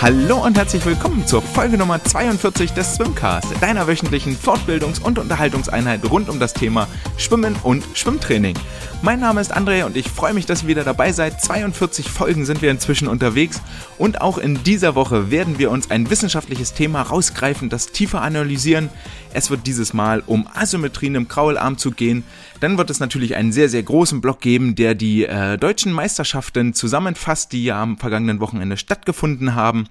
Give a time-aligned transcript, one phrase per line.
[0.00, 6.08] Hallo und herzlich willkommen zur Folge Nummer 42 des Swimcast, deiner wöchentlichen Fortbildungs- und Unterhaltungseinheit
[6.08, 6.86] rund um das Thema
[7.16, 8.54] Schwimmen und Schwimmtraining.
[9.02, 11.42] Mein Name ist André und ich freue mich, dass ihr wieder dabei seid.
[11.42, 13.60] 42 Folgen sind wir inzwischen unterwegs
[13.98, 18.90] und auch in dieser Woche werden wir uns ein wissenschaftliches Thema rausgreifen, das tiefer analysieren.
[19.34, 22.22] Es wird dieses Mal um Asymmetrien im Kraularm gehen.
[22.60, 26.74] Dann wird es natürlich einen sehr, sehr großen Block geben, der die äh, deutschen Meisterschaften
[26.74, 29.88] zusammenfasst, die ja am vergangenen Wochenende stattgefunden haben.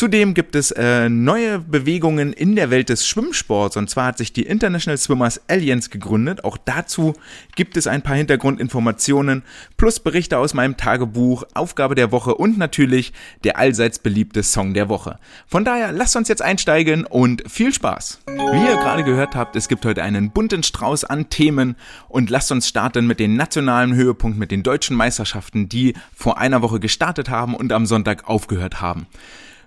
[0.00, 4.32] Zudem gibt es äh, neue Bewegungen in der Welt des Schwimmsports und zwar hat sich
[4.32, 6.42] die International Swimmers Alliance gegründet.
[6.42, 7.12] Auch dazu
[7.54, 9.42] gibt es ein paar Hintergrundinformationen
[9.76, 13.12] plus Berichte aus meinem Tagebuch, Aufgabe der Woche und natürlich
[13.44, 15.18] der allseits beliebte Song der Woche.
[15.46, 18.20] Von daher lasst uns jetzt einsteigen und viel Spaß.
[18.26, 21.76] Wie ihr gerade gehört habt, es gibt heute einen bunten Strauß an Themen
[22.08, 26.62] und lasst uns starten mit den nationalen Höhepunkt mit den deutschen Meisterschaften, die vor einer
[26.62, 29.06] Woche gestartet haben und am Sonntag aufgehört haben.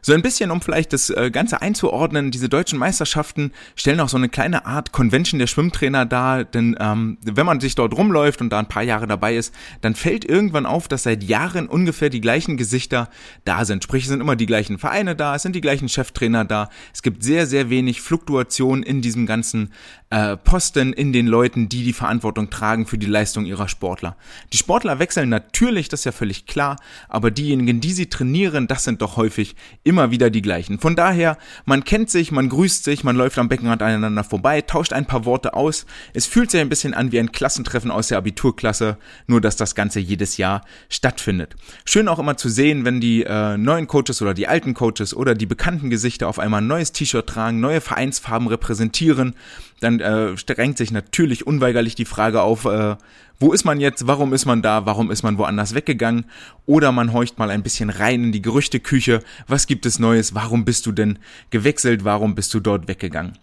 [0.05, 4.17] So ein bisschen, um vielleicht das äh, Ganze einzuordnen, diese deutschen Meisterschaften stellen auch so
[4.17, 8.49] eine kleine Art Convention der Schwimmtrainer dar, denn ähm, wenn man sich dort rumläuft und
[8.49, 12.19] da ein paar Jahre dabei ist, dann fällt irgendwann auf, dass seit Jahren ungefähr die
[12.19, 13.09] gleichen Gesichter
[13.45, 13.85] da sind.
[13.85, 16.69] Sprich, es sind immer die gleichen Vereine da, es sind die gleichen Cheftrainer da.
[16.93, 19.71] Es gibt sehr, sehr wenig Fluktuation in diesem ganzen
[20.09, 24.17] äh, Posten, in den Leuten, die die Verantwortung tragen für die Leistung ihrer Sportler.
[24.51, 26.75] Die Sportler wechseln natürlich, das ist ja völlig klar,
[27.07, 29.55] aber diejenigen, die sie trainieren, das sind doch häufig
[29.93, 30.79] immer wieder die gleichen.
[30.79, 34.91] Von daher, man kennt sich, man grüßt sich, man läuft am Beckenrand aneinander vorbei, tauscht
[34.91, 35.85] ein paar Worte aus.
[36.15, 39.75] Es fühlt sich ein bisschen an wie ein Klassentreffen aus der Abiturklasse, nur dass das
[39.75, 41.55] Ganze jedes Jahr stattfindet.
[41.85, 45.35] Schön auch immer zu sehen, wenn die äh, neuen Coaches oder die alten Coaches oder
[45.35, 49.35] die bekannten Gesichter auf einmal ein neues T-Shirt tragen, neue Vereinsfarben repräsentieren
[49.83, 52.95] dann äh, drängt sich natürlich unweigerlich die Frage auf, äh,
[53.43, 56.23] wo ist man jetzt, warum ist man da, warum ist man woanders weggegangen?
[56.65, 60.63] Oder man horcht mal ein bisschen rein in die Gerüchteküche, was gibt es Neues, warum
[60.63, 61.19] bist du denn
[61.49, 63.33] gewechselt, warum bist du dort weggegangen?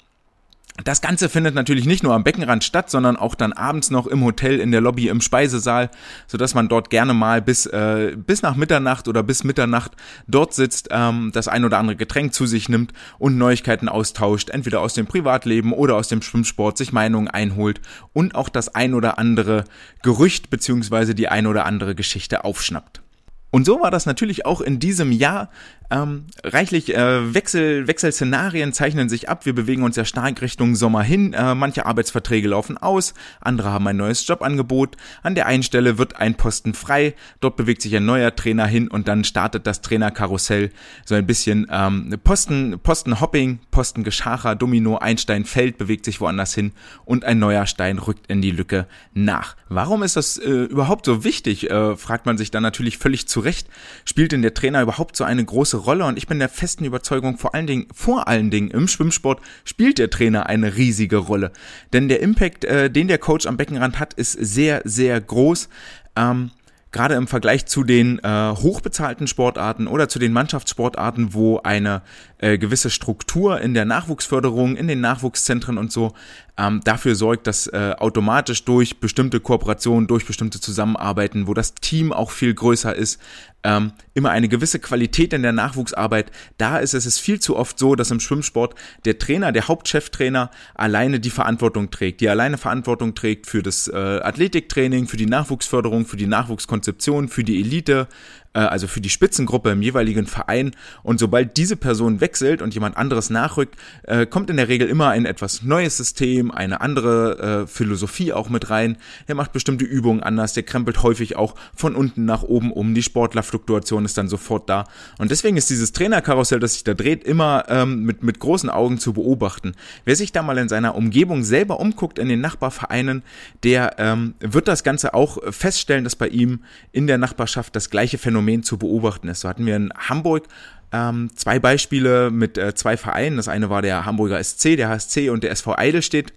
[0.84, 4.24] Das Ganze findet natürlich nicht nur am Beckenrand statt, sondern auch dann abends noch im
[4.24, 5.90] Hotel, in der Lobby, im Speisesaal,
[6.26, 9.92] so dass man dort gerne mal bis, äh, bis nach Mitternacht oder bis Mitternacht
[10.26, 14.80] dort sitzt, ähm, das ein oder andere Getränk zu sich nimmt und Neuigkeiten austauscht, entweder
[14.80, 17.80] aus dem Privatleben oder aus dem Schwimmsport, sich Meinungen einholt
[18.12, 19.64] und auch das ein oder andere
[20.02, 23.02] Gerücht beziehungsweise die ein oder andere Geschichte aufschnappt.
[23.50, 25.50] Und so war das natürlich auch in diesem Jahr.
[25.92, 29.44] Ähm, reichlich äh, Wechsel, Wechselszenarien zeichnen sich ab.
[29.44, 31.32] Wir bewegen uns ja stark Richtung Sommer hin.
[31.32, 34.96] Äh, manche Arbeitsverträge laufen aus, andere haben ein neues Jobangebot.
[35.24, 38.86] An der einen Stelle wird ein Posten frei, dort bewegt sich ein neuer Trainer hin
[38.86, 40.70] und dann startet das Trainerkarussell
[41.04, 46.70] so ein bisschen ähm, Posten, Postenhopping, Postengeschacher, Domino, ein Stein fällt, bewegt sich woanders hin
[47.04, 49.56] und ein neuer Stein rückt in die Lücke nach.
[49.68, 51.68] Warum ist das äh, überhaupt so wichtig?
[51.68, 53.68] Äh, fragt man sich dann natürlich völlig zu Recht.
[54.04, 57.38] Spielt denn der Trainer überhaupt so eine große Rolle und ich bin der festen Überzeugung,
[57.38, 61.52] vor allen Dingen, vor allen Dingen im Schwimmsport spielt der Trainer eine riesige Rolle.
[61.92, 65.68] Denn der Impact, äh, den der Coach am Beckenrand hat, ist sehr, sehr groß.
[66.16, 66.50] Ähm,
[66.92, 72.02] gerade im Vergleich zu den äh, hochbezahlten Sportarten oder zu den Mannschaftssportarten, wo eine
[72.40, 76.14] äh, gewisse Struktur in der Nachwuchsförderung, in den Nachwuchszentren und so
[76.60, 82.12] ähm, dafür sorgt, dass äh, automatisch durch bestimmte Kooperationen, durch bestimmte Zusammenarbeiten, wo das Team
[82.12, 83.20] auch viel größer ist,
[83.62, 86.94] ähm, immer eine gewisse Qualität in der Nachwuchsarbeit da ist.
[86.94, 88.74] Es ist viel zu oft so, dass im Schwimmsport
[89.04, 93.96] der Trainer, der Hauptcheftrainer alleine die Verantwortung trägt, die alleine Verantwortung trägt für das äh,
[93.96, 98.08] Athletiktraining, für die Nachwuchsförderung, für die Nachwuchskonzeption, für die Elite,
[98.52, 100.72] äh, also für die Spitzengruppe im jeweiligen Verein.
[101.02, 105.10] Und sobald diese Person wechselt und jemand anderes nachrückt, äh, kommt in der Regel immer
[105.10, 108.96] ein etwas neues System, eine andere äh, Philosophie auch mit rein.
[109.26, 112.94] Er macht bestimmte Übungen anders, der krempelt häufig auch von unten nach oben um.
[112.94, 114.84] Die Sportlerfluktuation ist dann sofort da.
[115.18, 118.98] Und deswegen ist dieses Trainerkarussell, das sich da dreht, immer ähm, mit, mit großen Augen
[118.98, 119.74] zu beobachten.
[120.04, 123.22] Wer sich da mal in seiner Umgebung selber umguckt, in den Nachbarvereinen,
[123.62, 128.18] der ähm, wird das Ganze auch feststellen, dass bei ihm in der Nachbarschaft das gleiche
[128.18, 129.40] Phänomen Phänomen zu beobachten ist.
[129.40, 130.48] So hatten wir in Hamburg
[130.92, 133.36] ähm, zwei Beispiele mit äh, zwei Vereinen.
[133.36, 136.32] Das eine war der Hamburger SC, der HSC und der SV Eidelstedt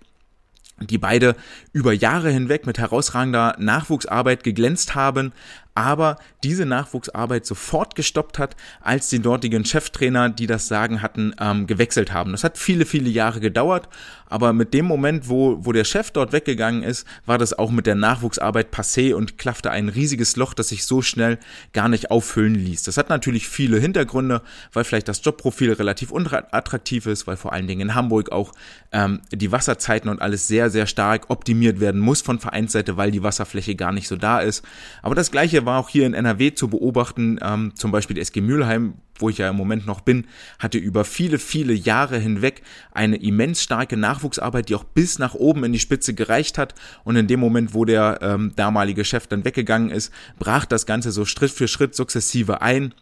[0.79, 1.35] die beide
[1.71, 5.31] über Jahre hinweg mit herausragender Nachwuchsarbeit geglänzt haben,
[5.75, 11.67] aber diese Nachwuchsarbeit sofort gestoppt hat, als die dortigen Cheftrainer, die das Sagen hatten, ähm,
[11.67, 12.31] gewechselt haben.
[12.31, 13.87] Das hat viele, viele Jahre gedauert,
[14.33, 17.85] aber mit dem Moment, wo, wo der Chef dort weggegangen ist, war das auch mit
[17.85, 21.37] der Nachwuchsarbeit passé und klaffte ein riesiges Loch, das sich so schnell
[21.71, 22.81] gar nicht auffüllen ließ.
[22.81, 24.41] Das hat natürlich viele Hintergründe,
[24.71, 28.53] weil vielleicht das Jobprofil relativ unattraktiv ist, weil vor allen Dingen in Hamburg auch
[28.91, 33.21] ähm, die Wasserzeiten und alles sehr, sehr stark optimiert werden muss von Vereinsseite, weil die
[33.21, 34.65] Wasserfläche gar nicht so da ist.
[35.03, 37.37] Aber das gleiche war auch hier in NRW zu beobachten.
[37.39, 40.27] Ähm, zum Beispiel die SG Mülheim wo ich ja im Moment noch bin,
[40.59, 42.61] hatte über viele, viele Jahre hinweg
[42.91, 46.75] eine immens starke Nachwuchsarbeit, die auch bis nach oben in die Spitze gereicht hat.
[47.03, 51.11] Und in dem Moment, wo der ähm, damalige Chef dann weggegangen ist, brach das Ganze
[51.11, 52.93] so Schritt für Schritt sukzessive ein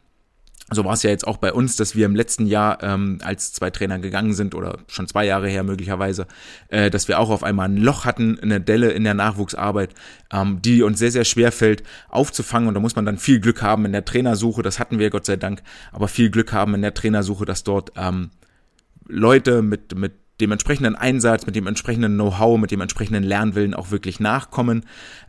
[0.74, 3.52] so war es ja jetzt auch bei uns, dass wir im letzten Jahr, ähm, als
[3.52, 6.28] zwei Trainer gegangen sind oder schon zwei Jahre her möglicherweise,
[6.70, 9.94] äh, dass wir auch auf einmal ein Loch hatten, eine Delle in der Nachwuchsarbeit,
[10.32, 12.70] ähm, die uns sehr, sehr schwer fällt aufzufangen.
[12.70, 15.26] Und da muss man dann viel Glück haben in der Trainersuche, das hatten wir Gott
[15.26, 18.30] sei Dank, aber viel Glück haben in der Trainersuche, dass dort ähm,
[19.08, 23.92] Leute mit, mit dem entsprechenden Einsatz, mit dem entsprechenden Know-how, mit dem entsprechenden Lernwillen auch
[23.92, 24.84] wirklich nachkommen.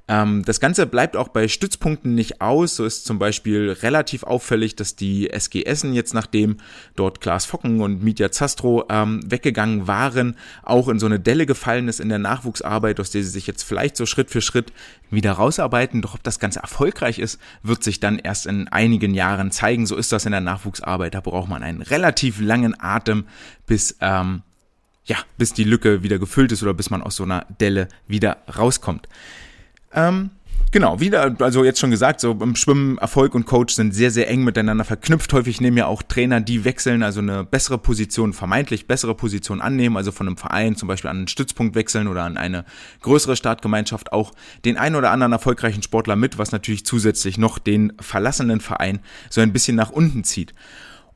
[0.09, 2.77] Ähm, das Ganze bleibt auch bei Stützpunkten nicht aus.
[2.77, 6.57] So ist zum Beispiel relativ auffällig, dass die SG Essen jetzt, nachdem
[6.97, 11.89] dort Klaas Focken und Mitya Zastro ähm, weggegangen waren, auch in so eine Delle gefallen
[11.89, 14.73] ist in der Nachwuchsarbeit, aus der sie sich jetzt vielleicht so Schritt für Schritt
[15.11, 16.03] wieder rausarbeiten.
[16.03, 19.87] Doch ob das Ganze erfolgreich ist, wird sich dann erst in einigen Jahren zeigen.
[19.87, 21.15] So ist das in der Nachwuchsarbeit.
[21.15, 23.27] Da braucht man einen relativ langen Atem,
[23.67, 24.43] bis ähm,
[25.05, 28.39] ja, bis die Lücke wieder gefüllt ist oder bis man aus so einer Delle wieder
[28.57, 29.09] rauskommt.
[29.93, 30.31] Ähm,
[30.71, 34.31] genau, wieder, also jetzt schon gesagt, so im Schwimmen Erfolg und Coach sind sehr, sehr
[34.31, 35.33] eng miteinander verknüpft.
[35.33, 39.97] Häufig nehmen ja auch Trainer, die wechseln, also eine bessere Position, vermeintlich bessere Position annehmen,
[39.97, 42.65] also von einem Verein zum Beispiel an einen Stützpunkt wechseln oder an eine
[43.01, 44.33] größere Startgemeinschaft auch
[44.65, 49.01] den einen oder anderen erfolgreichen Sportler mit, was natürlich zusätzlich noch den verlassenen Verein
[49.31, 50.55] so ein bisschen nach unten zieht.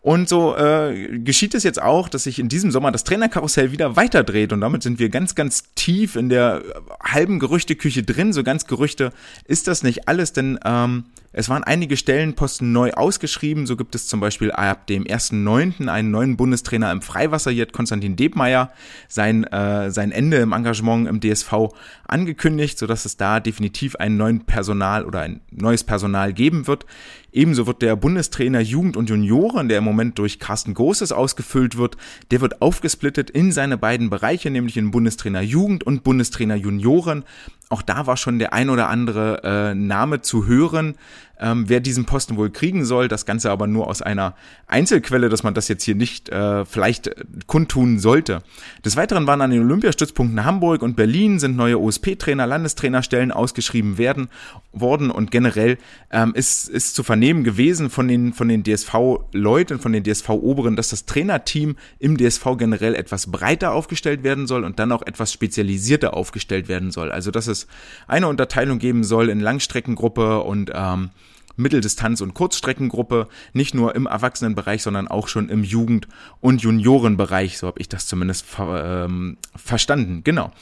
[0.07, 3.97] Und so äh, geschieht es jetzt auch, dass sich in diesem Sommer das Trainerkarussell wieder
[3.97, 6.63] weiterdreht und damit sind wir ganz, ganz tief in der
[7.03, 8.33] halben Gerüchteküche drin.
[8.33, 9.13] So ganz Gerüchte
[9.47, 11.07] ist das nicht alles, denn ähm,
[11.39, 13.67] es waren einige Stellenposten neu ausgeschrieben.
[13.67, 15.87] So gibt es zum Beispiel ab dem 1.9.
[15.87, 18.73] einen neuen Bundestrainer im Freiwasser, hier hat Konstantin Debmeier
[19.07, 21.75] sein, äh, sein Ende im Engagement im DSV
[22.09, 26.87] angekündigt, sodass es da definitiv einen neuen Personal oder ein neues Personal geben wird.
[27.33, 31.99] Ebenso wird der Bundestrainer Jugend und Junioren, der im Moment durch Carsten Großes ausgefüllt wird,
[32.31, 37.25] der wird aufgesplittet in seine beiden Bereiche, nämlich in Bundestrainer Jugend und Bundestrainer Junioren.
[37.69, 40.95] Auch da war schon der ein oder andere äh, Name zu hören
[41.39, 43.09] ähm, wer diesen Posten wohl kriegen soll.
[43.09, 44.35] Das Ganze aber nur aus einer
[44.67, 47.11] Einzelquelle, dass man das jetzt hier nicht äh, vielleicht
[47.47, 48.43] kundtun sollte.
[48.85, 54.29] Des Weiteren waren an den Olympiastützpunkten Hamburg und Berlin sind neue OSP-Trainer, Landestrainerstellen ausgeschrieben werden
[54.73, 55.79] worden und generell
[56.11, 60.89] ähm, ist, ist zu vernehmen gewesen von den, von den DSV-Leuten, von den DSV-Oberen, dass
[60.89, 66.15] das Trainerteam im DSV generell etwas breiter aufgestellt werden soll und dann auch etwas spezialisierter
[66.15, 67.11] aufgestellt werden soll.
[67.11, 67.67] Also dass es
[68.07, 71.11] eine Unterteilung geben soll in Langstreckengruppe und ähm,
[71.57, 76.09] Mitteldistanz- und Kurzstreckengruppe, nicht nur im Erwachsenenbereich, sondern auch schon im Jugend-
[76.41, 80.23] und Juniorenbereich, so habe ich das zumindest ver ähm, verstanden.
[80.25, 80.53] Genau.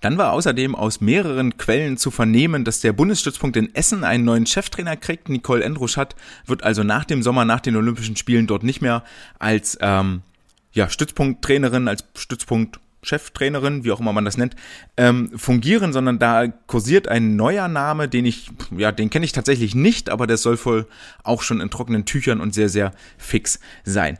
[0.00, 4.46] Dann war außerdem aus mehreren Quellen zu vernehmen, dass der Bundesstützpunkt in Essen einen neuen
[4.46, 5.28] Cheftrainer kriegt.
[5.28, 6.14] Nicole Endruschat
[6.46, 9.02] wird also nach dem Sommer, nach den Olympischen Spielen dort nicht mehr
[9.40, 10.22] als ähm,
[10.72, 14.56] ja, Stützpunkttrainerin, als Stützpunkt Cheftrainerin, wie auch immer man das nennt,
[14.96, 19.74] ähm, fungieren, sondern da kursiert ein neuer Name, den ich, ja, den kenne ich tatsächlich
[19.74, 20.86] nicht, aber der soll wohl
[21.22, 24.18] auch schon in trockenen Tüchern und sehr, sehr fix sein.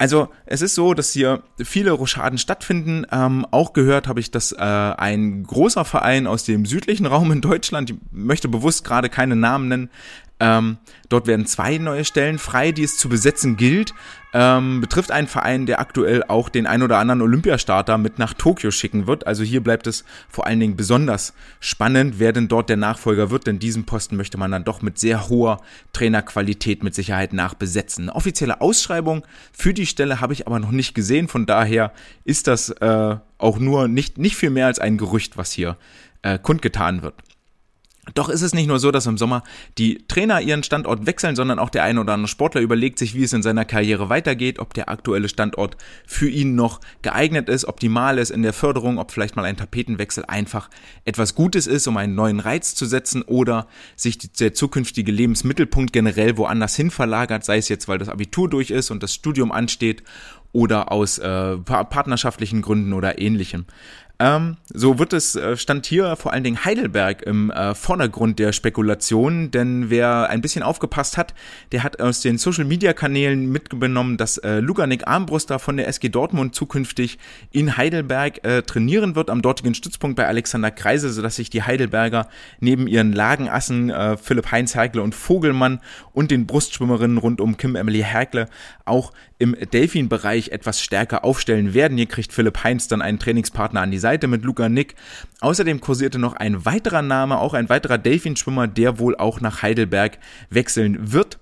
[0.00, 3.06] Also es ist so, dass hier viele Rochaden stattfinden.
[3.12, 7.42] Ähm, auch gehört habe ich, dass äh, ein großer Verein aus dem südlichen Raum in
[7.42, 9.90] Deutschland, ich möchte bewusst gerade keine Namen nennen,
[10.40, 10.78] ähm,
[11.10, 13.94] dort werden zwei neue Stellen frei, die es zu besetzen gilt.
[14.32, 18.70] Ähm, betrifft einen Verein, der aktuell auch den ein oder anderen Olympiastarter mit nach Tokio
[18.70, 19.26] schicken wird.
[19.26, 23.46] Also hier bleibt es vor allen Dingen besonders spannend, wer denn dort der Nachfolger wird,
[23.46, 25.60] denn diesen Posten möchte man dann doch mit sehr hoher
[25.92, 28.04] Trainerqualität mit Sicherheit nachbesetzen.
[28.04, 31.92] Eine offizielle Ausschreibung für die Stelle habe ich aber noch nicht gesehen, von daher
[32.24, 35.76] ist das äh, auch nur nicht, nicht viel mehr als ein Gerücht, was hier
[36.22, 37.14] äh, kundgetan wird.
[38.14, 39.42] Doch ist es nicht nur so, dass im Sommer
[39.76, 43.22] die Trainer ihren Standort wechseln, sondern auch der eine oder andere Sportler überlegt sich, wie
[43.22, 45.76] es in seiner Karriere weitergeht, ob der aktuelle Standort
[46.06, 50.24] für ihn noch geeignet ist, optimal ist in der Förderung, ob vielleicht mal ein Tapetenwechsel
[50.26, 50.70] einfach
[51.04, 53.66] etwas Gutes ist, um einen neuen Reiz zu setzen oder
[53.96, 58.70] sich der zukünftige Lebensmittelpunkt generell woanders hin verlagert, sei es jetzt, weil das Abitur durch
[58.70, 60.02] ist und das Studium ansteht
[60.52, 63.66] oder aus äh, partnerschaftlichen Gründen oder ähnlichem.
[64.20, 68.52] Ähm, so wird es, äh, stand hier vor allen Dingen Heidelberg im äh, Vordergrund der
[68.52, 71.32] Spekulation, denn wer ein bisschen aufgepasst hat,
[71.72, 76.10] der hat aus den Social Media Kanälen mitgenommen, dass äh, Luganik Armbruster von der SG
[76.10, 77.18] Dortmund zukünftig
[77.50, 82.28] in Heidelberg äh, trainieren wird, am dortigen Stützpunkt bei Alexander Kreise, sodass sich die Heidelberger
[82.60, 85.80] neben ihren Lagenassen äh, Philipp Heinz Herkle und Vogelmann
[86.12, 88.50] und den Brustschwimmerinnen rund um Kim Emily Herkle
[88.84, 91.96] auch im Delfin-Bereich etwas stärker aufstellen werden.
[91.96, 94.94] Hier kriegt Philipp Heinz dann einen Trainingspartner an die Seite mit Luca Nick.
[95.40, 100.18] Außerdem kursierte noch ein weiterer Name, auch ein weiterer Delfin-Schwimmer, der wohl auch nach Heidelberg
[100.50, 101.38] wechseln wird.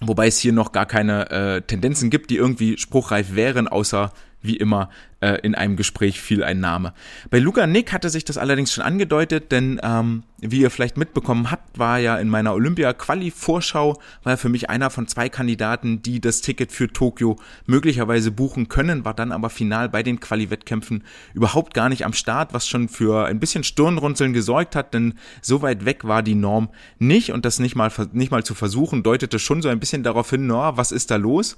[0.00, 4.56] Wobei es hier noch gar keine äh, Tendenzen gibt, die irgendwie spruchreif wären, außer wie
[4.56, 6.94] immer äh, in einem Gespräch fiel ein Name.
[7.30, 11.50] Bei Luca Nick hatte sich das allerdings schon angedeutet, denn ähm, wie ihr vielleicht mitbekommen
[11.50, 16.40] habt, war ja in meiner Olympia-Quali-Vorschau, war für mich einer von zwei Kandidaten, die das
[16.40, 21.04] Ticket für Tokio möglicherweise buchen können, war dann aber final bei den Quali-Wettkämpfen
[21.34, 25.60] überhaupt gar nicht am Start, was schon für ein bisschen Stirnrunzeln gesorgt hat, denn so
[25.62, 29.38] weit weg war die Norm nicht und das nicht mal, nicht mal zu versuchen, deutete
[29.38, 31.56] schon so ein bisschen darauf hin, no, was ist da los?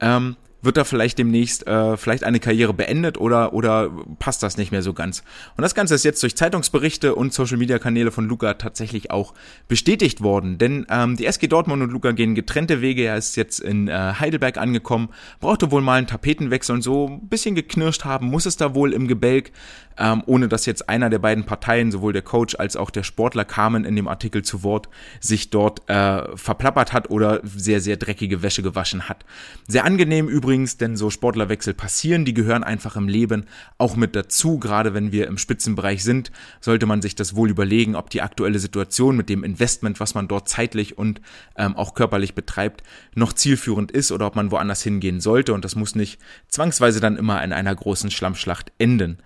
[0.00, 4.70] Ähm, wird er vielleicht demnächst äh, vielleicht eine Karriere beendet oder oder passt das nicht
[4.70, 5.24] mehr so ganz.
[5.56, 9.34] Und das Ganze ist jetzt durch Zeitungsberichte und Social Media Kanäle von Luca tatsächlich auch
[9.68, 13.02] bestätigt worden, denn ähm, die SG Dortmund und Luca gehen getrennte Wege.
[13.02, 15.08] Er ist jetzt in äh, Heidelberg angekommen,
[15.40, 18.92] brauchte wohl mal einen Tapetenwechsel und so ein bisschen geknirscht haben, muss es da wohl
[18.92, 19.50] im Gebälk,
[19.98, 23.44] ähm, ohne dass jetzt einer der beiden Parteien, sowohl der Coach als auch der Sportler
[23.44, 24.88] kamen in dem Artikel zu Wort,
[25.20, 29.24] sich dort äh, verplappert hat oder sehr sehr dreckige Wäsche gewaschen hat.
[29.66, 33.46] Sehr angenehm übrigens übrigens, denn so Sportlerwechsel passieren, die gehören einfach im Leben
[33.78, 34.58] auch mit dazu.
[34.58, 36.30] Gerade wenn wir im Spitzenbereich sind,
[36.60, 40.28] sollte man sich das wohl überlegen, ob die aktuelle Situation mit dem Investment, was man
[40.28, 41.22] dort zeitlich und
[41.56, 42.82] ähm, auch körperlich betreibt,
[43.14, 45.54] noch zielführend ist oder ob man woanders hingehen sollte.
[45.54, 49.22] Und das muss nicht zwangsweise dann immer in einer großen Schlammschlacht enden.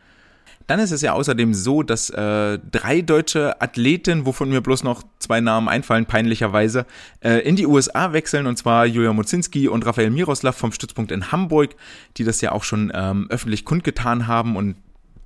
[0.66, 5.04] Dann ist es ja außerdem so, dass äh, drei deutsche Athleten, wovon mir bloß noch
[5.20, 6.86] zwei Namen einfallen, peinlicherweise,
[7.20, 11.30] äh, in die USA wechseln, und zwar Julia Mozinski und Raphael Miroslav vom Stützpunkt in
[11.30, 11.76] Hamburg,
[12.16, 14.56] die das ja auch schon ähm, öffentlich kundgetan haben.
[14.56, 14.76] Und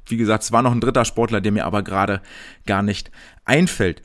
[0.06, 2.20] wie gesagt, es war noch ein dritter Sportler, der mir aber gerade
[2.66, 3.10] gar nicht
[3.46, 4.02] einfällt.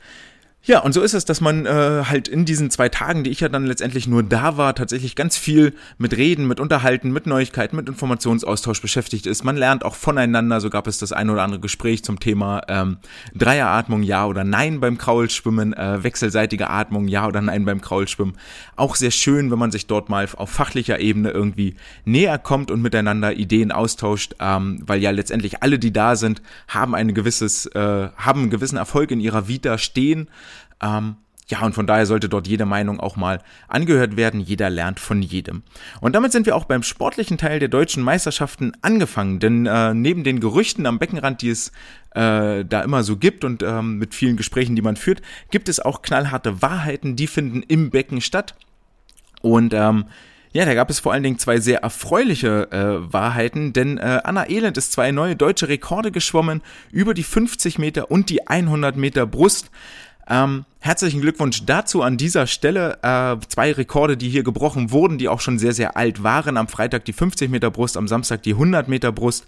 [0.68, 3.38] Ja, und so ist es, dass man äh, halt in diesen zwei Tagen, die ich
[3.38, 7.76] ja dann letztendlich nur da war, tatsächlich ganz viel mit Reden, mit Unterhalten, mit Neuigkeiten,
[7.76, 9.44] mit Informationsaustausch beschäftigt ist.
[9.44, 10.60] Man lernt auch voneinander.
[10.60, 12.96] So gab es das ein oder andere Gespräch zum Thema ähm,
[13.32, 18.34] Dreieratmung, ja oder nein beim Kraulschwimmen, äh, wechselseitige Atmung, ja oder nein beim Kraulschwimmen.
[18.74, 22.82] Auch sehr schön, wenn man sich dort mal auf fachlicher Ebene irgendwie näher kommt und
[22.82, 28.08] miteinander Ideen austauscht, ähm, weil ja letztendlich alle, die da sind, haben ein gewisses, äh,
[28.16, 30.26] haben einen gewissen Erfolg in ihrer Vita stehen
[30.82, 31.16] ähm,
[31.48, 34.40] ja, und von daher sollte dort jede Meinung auch mal angehört werden.
[34.40, 35.62] Jeder lernt von jedem.
[36.00, 39.38] Und damit sind wir auch beim sportlichen Teil der deutschen Meisterschaften angefangen.
[39.38, 41.68] Denn äh, neben den Gerüchten am Beckenrand, die es
[42.16, 45.78] äh, da immer so gibt und ähm, mit vielen Gesprächen, die man führt, gibt es
[45.78, 48.56] auch knallharte Wahrheiten, die finden im Becken statt.
[49.40, 50.06] Und ähm,
[50.52, 54.48] ja, da gab es vor allen Dingen zwei sehr erfreuliche äh, Wahrheiten, denn äh, Anna
[54.48, 59.26] Elend ist zwei neue deutsche Rekorde geschwommen über die 50 Meter und die 100 Meter
[59.26, 59.70] Brust.
[60.28, 62.98] Ähm, herzlichen Glückwunsch dazu an dieser Stelle.
[63.02, 66.56] Äh, zwei Rekorde, die hier gebrochen wurden, die auch schon sehr, sehr alt waren.
[66.56, 69.46] Am Freitag die 50 Meter Brust, am Samstag die 100 Meter Brust.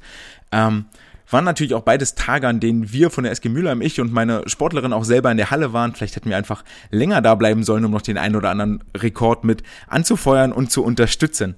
[0.53, 0.87] Ähm,
[1.31, 4.43] waren natürlich auch beides Tage, an denen wir von der SG Mülheim, ich und meine
[4.47, 5.95] Sportlerin auch selber in der Halle waren.
[5.95, 9.45] Vielleicht hätten wir einfach länger da bleiben sollen, um noch den einen oder anderen Rekord
[9.45, 11.57] mit anzufeuern und zu unterstützen.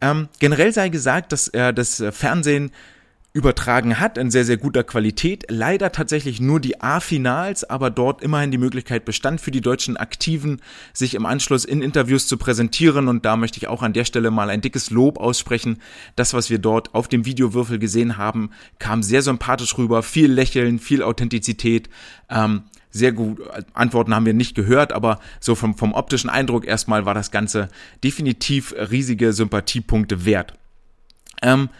[0.00, 2.72] Ähm, generell sei gesagt, dass äh, das Fernsehen
[3.34, 5.46] übertragen hat, in sehr, sehr guter Qualität.
[5.48, 10.60] Leider tatsächlich nur die A-Finals, aber dort immerhin die Möglichkeit bestand für die deutschen Aktiven,
[10.92, 13.08] sich im Anschluss in Interviews zu präsentieren.
[13.08, 15.78] Und da möchte ich auch an der Stelle mal ein dickes Lob aussprechen.
[16.14, 20.02] Das, was wir dort auf dem Videowürfel gesehen haben, kam sehr sympathisch rüber.
[20.02, 21.88] Viel Lächeln, viel Authentizität.
[22.28, 23.40] Ähm, sehr gut.
[23.72, 27.70] Antworten haben wir nicht gehört, aber so vom, vom optischen Eindruck erstmal war das Ganze
[28.04, 30.52] definitiv riesige Sympathiepunkte wert.
[31.40, 31.70] Ähm,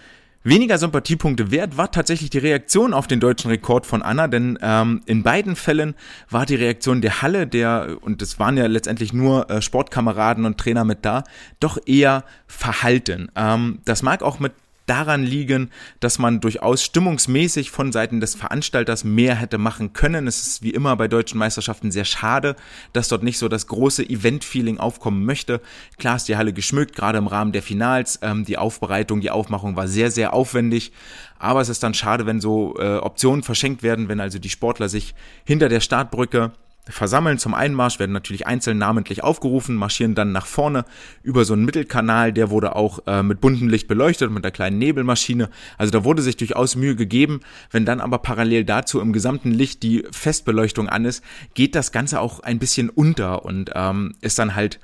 [0.45, 5.03] Weniger Sympathiepunkte wert war tatsächlich die Reaktion auf den deutschen Rekord von Anna, denn ähm,
[5.07, 5.95] in beiden Fällen
[6.31, 10.59] war die Reaktion der Halle, der, und es waren ja letztendlich nur äh, Sportkameraden und
[10.59, 11.23] Trainer mit da,
[11.61, 13.31] doch eher verhalten.
[13.37, 14.53] Ähm, das mag auch mit
[14.87, 15.71] daran liegen,
[16.01, 20.27] dass man durchaus stimmungsmäßig von Seiten des Veranstalters mehr hätte machen können.
[20.27, 22.57] Es ist wie immer bei deutschen Meisterschaften sehr schade,
[22.93, 25.61] dass dort nicht so das große Event-Feeling aufkommen möchte.
[25.99, 28.19] Klar ist die Halle geschmückt, gerade im Rahmen der Finals.
[28.23, 30.93] Ähm, die Aufbereitung, die Aufmachung war sehr, sehr aufwendig.
[31.39, 34.89] Aber es ist dann schade, wenn so äh, Optionen verschenkt werden, wenn also die Sportler
[34.89, 36.53] sich hinter der Startbrücke
[36.89, 40.85] versammeln zum Einmarsch, werden natürlich einzeln namentlich aufgerufen, marschieren dann nach vorne
[41.23, 44.79] über so einen Mittelkanal, der wurde auch äh, mit buntem Licht beleuchtet, mit einer kleinen
[44.79, 45.49] Nebelmaschine.
[45.79, 47.41] Also da wurde sich durchaus Mühe gegeben.
[47.71, 51.23] Wenn dann aber parallel dazu im gesamten Licht die Festbeleuchtung an ist,
[51.55, 54.81] geht das Ganze auch ein bisschen unter und ähm, ist dann halt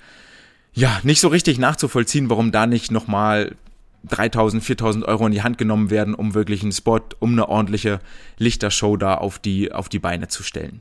[0.75, 3.57] ja nicht so richtig nachzuvollziehen, warum da nicht nochmal
[4.05, 7.99] 3000, 4000 Euro in die Hand genommen werden, um wirklich einen Spot, um eine ordentliche
[8.39, 10.81] Lichtershow da auf die, auf die Beine zu stellen.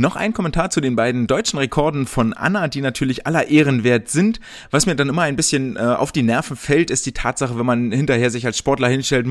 [0.00, 4.08] Noch ein Kommentar zu den beiden deutschen Rekorden von Anna, die natürlich aller Ehren wert
[4.08, 4.38] sind.
[4.70, 7.66] Was mir dann immer ein bisschen äh, auf die Nerven fällt, ist die Tatsache, wenn
[7.66, 9.26] man hinterher sich als Sportler hinstellt,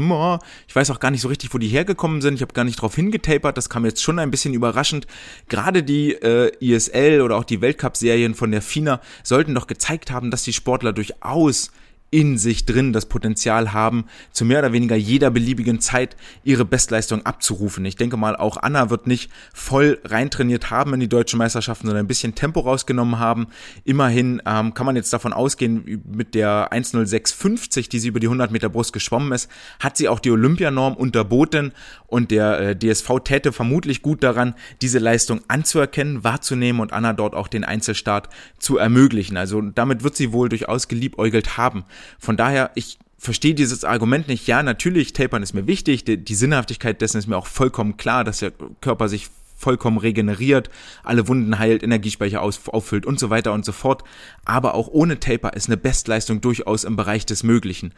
[0.68, 2.82] ich weiß auch gar nicht so richtig, wo die hergekommen sind, ich habe gar nicht
[2.82, 5.08] drauf hingetapert, das kam jetzt schon ein bisschen überraschend.
[5.48, 10.32] Gerade die äh, ISL oder auch die Weltcup-Serien von der FINA sollten doch gezeigt haben,
[10.32, 11.72] dass die Sportler durchaus
[12.10, 17.26] in sich drin das Potenzial haben, zu mehr oder weniger jeder beliebigen Zeit ihre Bestleistung
[17.26, 17.84] abzurufen.
[17.86, 22.06] Ich denke mal, auch Anna wird nicht voll reintrainiert haben in die deutschen Meisterschaften, sondern
[22.06, 23.48] ein bisschen Tempo rausgenommen haben.
[23.84, 28.52] Immerhin ähm, kann man jetzt davon ausgehen, mit der 1.06.50, die sie über die 100
[28.52, 29.50] Meter Brust geschwommen ist,
[29.80, 31.74] hat sie auch die Olympianorm unterboten
[32.08, 37.36] und der äh, DSV täte vermutlich gut daran, diese Leistung anzuerkennen, wahrzunehmen und Anna dort
[37.36, 39.36] auch den Einzelstart zu ermöglichen.
[39.36, 41.84] Also damit wird sie wohl durchaus geliebäugelt haben.
[42.20, 44.48] Von daher, ich verstehe dieses Argument nicht.
[44.48, 48.24] Ja, natürlich, Tapern ist mir wichtig, die, die Sinnhaftigkeit dessen ist mir auch vollkommen klar,
[48.24, 48.52] dass der
[48.82, 50.70] Körper sich vollkommen regeneriert,
[51.04, 54.04] alle Wunden heilt, Energiespeicher aus, auffüllt und so weiter und so fort.
[54.46, 57.94] Aber auch ohne Taper ist eine Bestleistung durchaus im Bereich des Möglichen.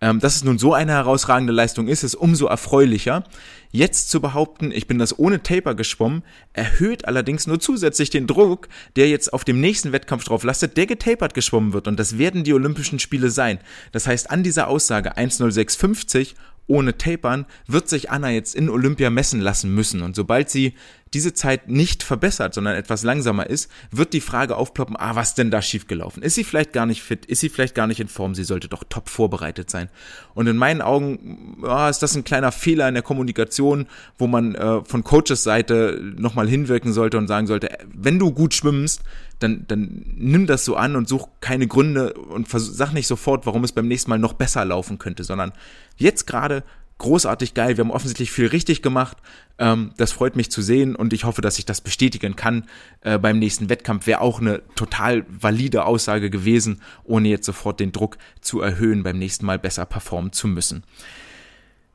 [0.00, 3.24] Ähm, dass es nun so eine herausragende Leistung ist, ist umso erfreulicher.
[3.70, 8.68] Jetzt zu behaupten, ich bin das ohne Taper geschwommen, erhöht allerdings nur zusätzlich den Druck,
[8.96, 11.86] der jetzt auf dem nächsten Wettkampf drauf lastet, der getapert geschwommen wird.
[11.86, 13.60] Und das werden die Olympischen Spiele sein.
[13.92, 16.34] Das heißt, an dieser Aussage 10650
[16.66, 20.02] ohne Tapern wird sich Anna jetzt in Olympia messen lassen müssen.
[20.02, 20.74] Und sobald sie
[21.14, 25.50] diese Zeit nicht verbessert, sondern etwas langsamer ist, wird die Frage aufploppen, ah, was denn
[25.50, 26.22] da schiefgelaufen?
[26.22, 27.26] Ist sie vielleicht gar nicht fit?
[27.26, 28.34] Ist sie vielleicht gar nicht in Form?
[28.34, 29.88] Sie sollte doch top vorbereitet sein.
[30.34, 34.54] Und in meinen Augen ja, ist das ein kleiner Fehler in der Kommunikation, wo man
[34.54, 39.02] äh, von Coaches Seite nochmal hinwirken sollte und sagen sollte, wenn du gut schwimmst,
[39.38, 43.64] dann, dann nimm das so an und such keine Gründe und sag nicht sofort, warum
[43.64, 45.52] es beim nächsten Mal noch besser laufen könnte, sondern
[45.96, 46.62] jetzt gerade
[46.98, 47.76] großartig geil.
[47.76, 49.16] Wir haben offensichtlich viel richtig gemacht.
[49.58, 52.64] Ähm, das freut mich zu sehen und ich hoffe, dass ich das bestätigen kann
[53.02, 54.06] äh, beim nächsten Wettkampf.
[54.06, 59.18] Wäre auch eine total valide Aussage gewesen, ohne jetzt sofort den Druck zu erhöhen, beim
[59.18, 60.84] nächsten Mal besser performen zu müssen.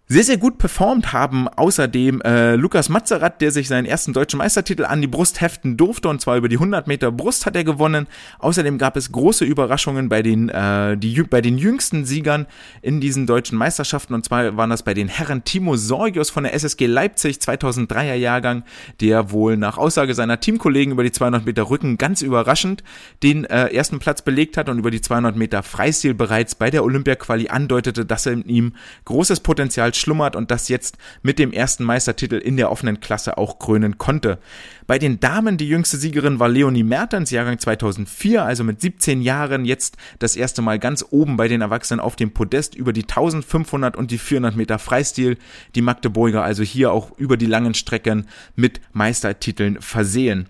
[0.09, 4.85] Sehr, sehr gut performt haben außerdem äh, Lukas Mazerat, der sich seinen ersten deutschen Meistertitel
[4.85, 8.07] an die Brust heften durfte und zwar über die 100 Meter Brust hat er gewonnen.
[8.39, 12.45] Außerdem gab es große Überraschungen bei den, äh, die, bei den jüngsten Siegern
[12.81, 16.53] in diesen deutschen Meisterschaften und zwar waren das bei den Herren Timo Sorgios von der
[16.53, 18.63] SSG Leipzig 2003er Jahrgang,
[19.01, 22.81] der wohl nach Aussage seiner Teamkollegen über die 200 Meter Rücken ganz überraschend
[23.23, 26.85] den äh, ersten Platz belegt hat und über die 200 Meter Freistil bereits bei der
[26.85, 31.83] Olympia-Quali andeutete, dass er in ihm großes Potenzial schlummert und das jetzt mit dem ersten
[31.83, 34.39] Meistertitel in der offenen Klasse auch krönen konnte.
[34.87, 39.65] Bei den Damen die jüngste Siegerin war Leonie Mertens, Jahrgang 2004, also mit 17 Jahren
[39.65, 43.97] jetzt das erste Mal ganz oben bei den Erwachsenen auf dem Podest über die 1500
[43.97, 45.37] und die 400 Meter Freistil.
[45.75, 50.47] Die Magdeburger also hier auch über die langen Strecken mit Meistertiteln versehen.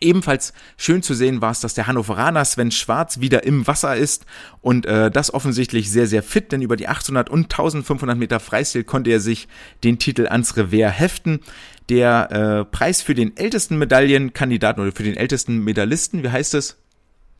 [0.00, 4.26] Ebenfalls schön zu sehen war es, dass der Hannoveraner Sven Schwarz wieder im Wasser ist
[4.60, 8.84] und äh, das offensichtlich sehr, sehr fit, denn über die 800 und 1500 Meter Freistil
[8.84, 9.48] konnte er sich
[9.84, 11.40] den Titel ans Revers heften.
[11.88, 16.76] Der äh, Preis für den ältesten Medaillenkandidaten oder für den ältesten Medaillisten, wie heißt es?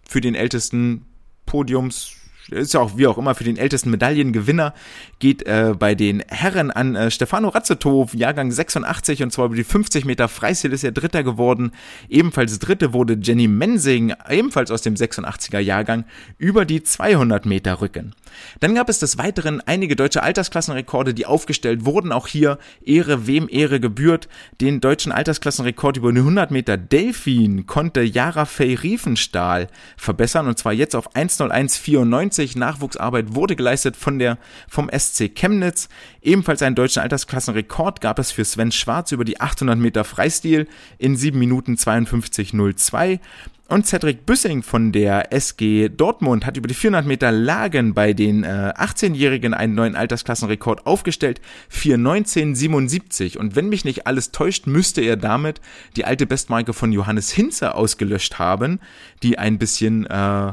[0.09, 1.05] Für den ältesten
[1.47, 2.12] Podiums,
[2.51, 4.75] ist ja auch wie auch immer für den ältesten Medaillengewinner,
[5.19, 9.65] geht äh, bei den Herren an äh, Stefano Razzetov, Jahrgang 86 und zwar über die
[9.65, 11.73] 50 Meter Freistil ist er Dritter geworden.
[12.09, 16.05] Ebenfalls Dritte wurde Jenny Mensing, ebenfalls aus dem 86er Jahrgang,
[16.39, 18.15] über die 200 Meter Rücken.
[18.61, 22.13] Dann gab es des Weiteren einige deutsche Altersklassenrekorde, die aufgestellt wurden.
[22.13, 24.29] Auch hier Ehre, wem Ehre gebührt.
[24.61, 30.73] Den deutschen Altersklassenrekord über die 100 Meter Delfin konnte Jara Fey Riefenstahl verbessern und zwar
[30.73, 32.36] jetzt auf 1.01.94.
[32.57, 35.88] Nachwuchsarbeit wurde geleistet von der, vom SC Chemnitz.
[36.22, 40.68] Ebenfalls einen deutschen Altersklassenrekord gab es für Sven Schwarz über die 800 Meter Freistil
[40.99, 43.20] in 7 Minuten 52.02.
[43.68, 48.44] Und Cedric Büssing von der SG Dortmund hat über die 400 Meter Lagen bei den
[48.44, 51.40] äh, 18-Jährigen einen neuen Altersklassenrekord aufgestellt,
[51.72, 53.37] 4.19.77.
[53.37, 55.61] Und wenn mich nicht alles täuscht, müsste er damit
[55.96, 58.79] die alte Bestmarke von Johannes Hinze ausgelöscht haben,
[59.25, 60.53] die ein bisschen, äh,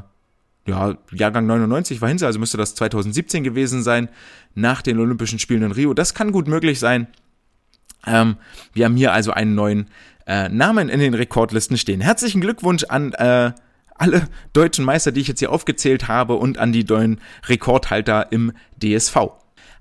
[0.66, 4.10] ja, Jahrgang 99 war Hinze, also müsste das 2017 gewesen sein,
[4.56, 5.94] nach den Olympischen Spielen in Rio.
[5.94, 7.08] Das kann gut möglich sein.
[8.06, 8.38] Ähm,
[8.74, 9.88] wir haben hier also einen neuen
[10.26, 12.02] äh, Namen in den Rekordlisten stehen.
[12.02, 13.52] Herzlichen Glückwunsch an äh,
[13.96, 18.54] alle deutschen Meister, die ich jetzt hier aufgezählt habe und an die neuen Rekordhalter im
[18.82, 19.18] DSV.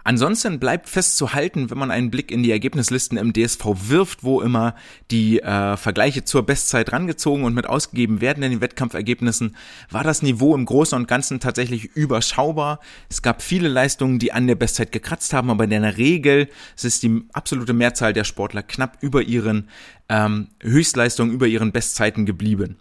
[0.05, 4.75] Ansonsten bleibt festzuhalten, wenn man einen Blick in die Ergebnislisten im DSV wirft, wo immer
[5.11, 9.57] die äh, Vergleiche zur Bestzeit rangezogen und mit ausgegeben werden in den Wettkampfergebnissen,
[9.91, 12.81] war das Niveau im Großen und Ganzen tatsächlich überschaubar.
[13.09, 16.49] Es gab viele Leistungen, die an der Bestzeit gekratzt haben, aber in der Regel
[16.83, 19.69] ist die absolute Mehrzahl der Sportler knapp über ihren
[20.09, 22.77] ähm, Höchstleistungen, über ihren Bestzeiten geblieben.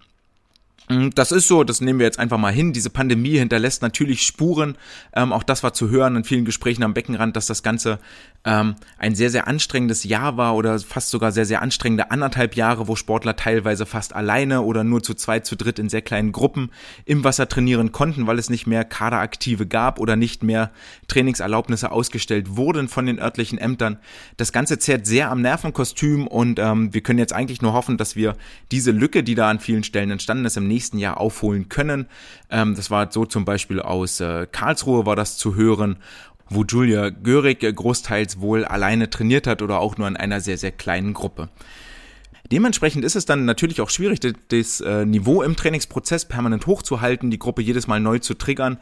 [0.92, 2.74] Mm, das ist so, das nehmen wir jetzt einfach mal hin.
[2.74, 4.78] Diese Pandemie hinterlässt natürlich Spuren.
[5.16, 8.00] Ähm, auch das war zu hören in vielen Gesprächen am Beckenrand, dass das Ganze
[8.44, 12.88] ähm, ein sehr, sehr anstrengendes Jahr war oder fast sogar sehr, sehr anstrengende anderthalb Jahre,
[12.88, 16.72] wo Sportler teilweise fast alleine oder nur zu zweit, zu dritt in sehr kleinen Gruppen
[17.06, 20.72] im Wasser trainieren konnten, weil es nicht mehr Kaderaktive gab oder nicht mehr
[21.08, 24.00] Trainingserlaubnisse ausgestellt wurden von den örtlichen Ämtern.
[24.38, 28.16] Das Ganze zehrt sehr am Nervenkostüm und ähm, wir können jetzt eigentlich nur hoffen, dass
[28.16, 28.36] wir
[28.72, 32.08] diese Lücke, die da an vielen Stellen entstanden ist, im nächsten Jahr aufholen können.
[32.50, 35.98] Ähm, das war so zum Beispiel aus äh, Karlsruhe war das zu hören
[36.54, 40.72] wo Julia Görig großteils wohl alleine trainiert hat oder auch nur in einer sehr, sehr
[40.72, 41.50] kleinen Gruppe.
[42.52, 47.40] Dementsprechend ist es dann natürlich auch schwierig, das, äh, Niveau im Trainingsprozess permanent hochzuhalten, die
[47.40, 48.78] Gruppe jedes Mal neu zu triggern.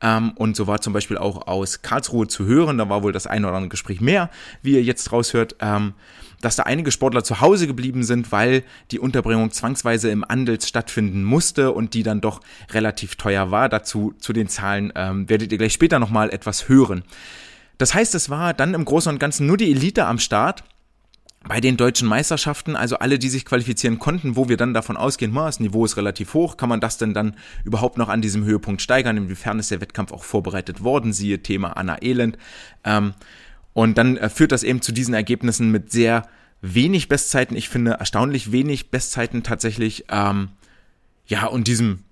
[0.00, 3.26] Ähm, und so war zum Beispiel auch aus Karlsruhe zu hören, da war wohl das
[3.26, 4.30] eine oder andere Gespräch mehr,
[4.62, 5.92] wie ihr jetzt raushört, ähm,
[6.40, 11.22] dass da einige Sportler zu Hause geblieben sind, weil die Unterbringung zwangsweise im Andels stattfinden
[11.22, 13.68] musste und die dann doch relativ teuer war.
[13.68, 17.02] Dazu zu den Zahlen ähm, werdet ihr gleich später nochmal etwas hören.
[17.78, 20.64] Das heißt, es war dann im Großen und Ganzen nur die Elite am Start
[21.48, 25.34] bei den deutschen Meisterschaften, also alle, die sich qualifizieren konnten, wo wir dann davon ausgehen,
[25.34, 28.82] das Niveau ist relativ hoch, kann man das denn dann überhaupt noch an diesem Höhepunkt
[28.82, 29.16] steigern?
[29.16, 31.14] Inwiefern ist der Wettkampf auch vorbereitet worden?
[31.14, 32.36] Siehe Thema Anna Elend.
[32.84, 33.14] Ähm,
[33.72, 36.26] und dann äh, führt das eben zu diesen Ergebnissen mit sehr
[36.60, 37.56] wenig Bestzeiten.
[37.56, 40.04] Ich finde erstaunlich wenig Bestzeiten tatsächlich.
[40.10, 40.50] Ähm,
[41.26, 42.04] ja, und diesem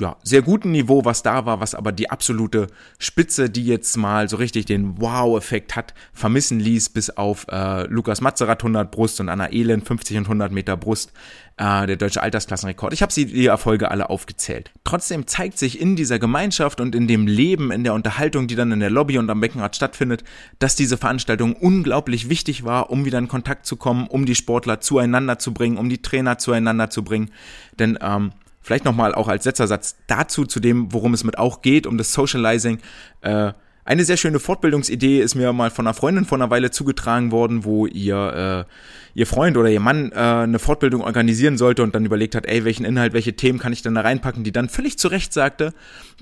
[0.00, 4.28] ja, sehr guten Niveau, was da war, was aber die absolute Spitze, die jetzt mal
[4.28, 9.28] so richtig den Wow-Effekt hat, vermissen ließ, bis auf äh, Lukas Mazerat 100 Brust und
[9.28, 11.12] Anna Elend 50 und 100 Meter Brust,
[11.58, 12.94] äh, der deutsche Altersklassenrekord.
[12.94, 14.72] Ich habe sie die Erfolge alle aufgezählt.
[14.84, 18.72] Trotzdem zeigt sich in dieser Gemeinschaft und in dem Leben, in der Unterhaltung, die dann
[18.72, 20.24] in der Lobby und am Beckenrad stattfindet,
[20.58, 24.80] dass diese Veranstaltung unglaublich wichtig war, um wieder in Kontakt zu kommen, um die Sportler
[24.80, 27.30] zueinander zu bringen, um die Trainer zueinander zu bringen.
[27.78, 31.62] Denn ähm, vielleicht nochmal auch als letzter Satz dazu, zu dem, worum es mit auch
[31.62, 32.78] geht, um das Socializing.
[33.22, 33.52] Äh,
[33.84, 37.64] eine sehr schöne Fortbildungsidee ist mir mal von einer Freundin vor einer Weile zugetragen worden,
[37.64, 42.04] wo ihr, äh, ihr Freund oder ihr Mann äh, eine Fortbildung organisieren sollte und dann
[42.04, 44.98] überlegt hat, ey, welchen Inhalt, welche Themen kann ich denn da reinpacken, die dann völlig
[44.98, 45.72] zu Recht sagte,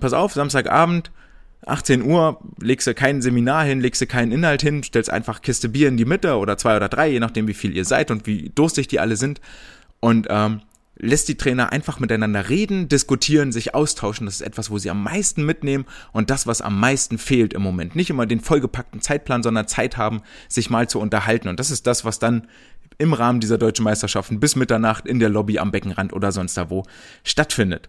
[0.01, 1.11] pass auf, Samstagabend,
[1.67, 5.69] 18 Uhr, legst du kein Seminar hin, legst du keinen Inhalt hin, stellst einfach Kiste
[5.69, 8.27] Bier in die Mitte oder zwei oder drei, je nachdem wie viel ihr seid und
[8.27, 9.41] wie durstig die alle sind
[10.01, 10.63] und ähm,
[10.99, 14.27] lässt die Trainer einfach miteinander reden, diskutieren, sich austauschen.
[14.27, 17.63] Das ist etwas, wo sie am meisten mitnehmen und das, was am meisten fehlt im
[17.63, 17.97] Moment.
[17.97, 21.49] Nicht immer den vollgepackten Zeitplan, sondern Zeit haben, sich mal zu unterhalten.
[21.49, 22.49] Und das ist das, was dann
[22.99, 26.69] im Rahmen dieser deutschen Meisterschaften bis Mitternacht in der Lobby am Beckenrand oder sonst da
[26.69, 26.85] wo
[27.23, 27.89] stattfindet.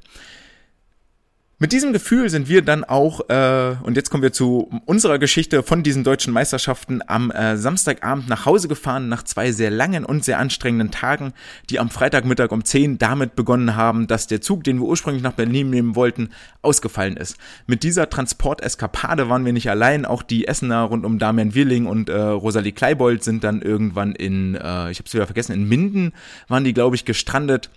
[1.61, 5.61] Mit diesem Gefühl sind wir dann auch, äh, und jetzt kommen wir zu unserer Geschichte
[5.61, 10.23] von diesen deutschen Meisterschaften, am äh, Samstagabend nach Hause gefahren, nach zwei sehr langen und
[10.23, 11.33] sehr anstrengenden Tagen,
[11.69, 15.33] die am Freitagmittag um 10 damit begonnen haben, dass der Zug, den wir ursprünglich nach
[15.33, 16.29] Berlin nehmen wollten,
[16.61, 17.35] ausgefallen ist.
[17.67, 22.07] Mit dieser Transporteskapade waren wir nicht allein, auch die Essener rund um Damian Willing und
[22.07, 26.13] äh, Rosalie Kleibold sind dann irgendwann in, äh, ich habe es wieder vergessen, in Minden
[26.47, 27.69] waren die, glaube ich, gestrandet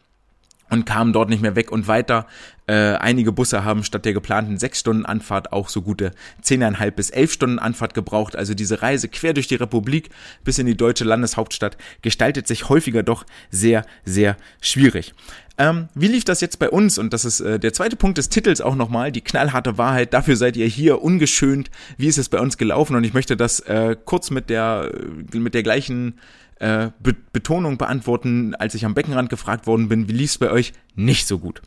[0.72, 2.26] und kamen dort nicht mehr weg und weiter.
[2.66, 7.10] Äh, einige Busse haben statt der geplanten sechs Stunden Anfahrt auch so gute zehneinhalb bis
[7.10, 8.36] elf Stunden Anfahrt gebraucht.
[8.36, 10.08] Also diese Reise quer durch die Republik
[10.44, 15.12] bis in die deutsche Landeshauptstadt gestaltet sich häufiger doch sehr, sehr schwierig.
[15.58, 16.96] Ähm, wie lief das jetzt bei uns?
[16.96, 20.14] Und das ist äh, der zweite Punkt des Titels auch nochmal, die knallharte Wahrheit.
[20.14, 21.70] Dafür seid ihr hier ungeschönt.
[21.98, 22.96] Wie ist es bei uns gelaufen?
[22.96, 24.90] Und ich möchte das äh, kurz mit der,
[25.34, 26.18] mit der gleichen
[26.62, 30.72] äh, Be Betonung beantworten, als ich am Beckenrand gefragt worden bin, wie lief's bei euch?
[30.94, 31.60] Nicht so gut.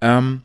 [0.00, 0.42] Ähm,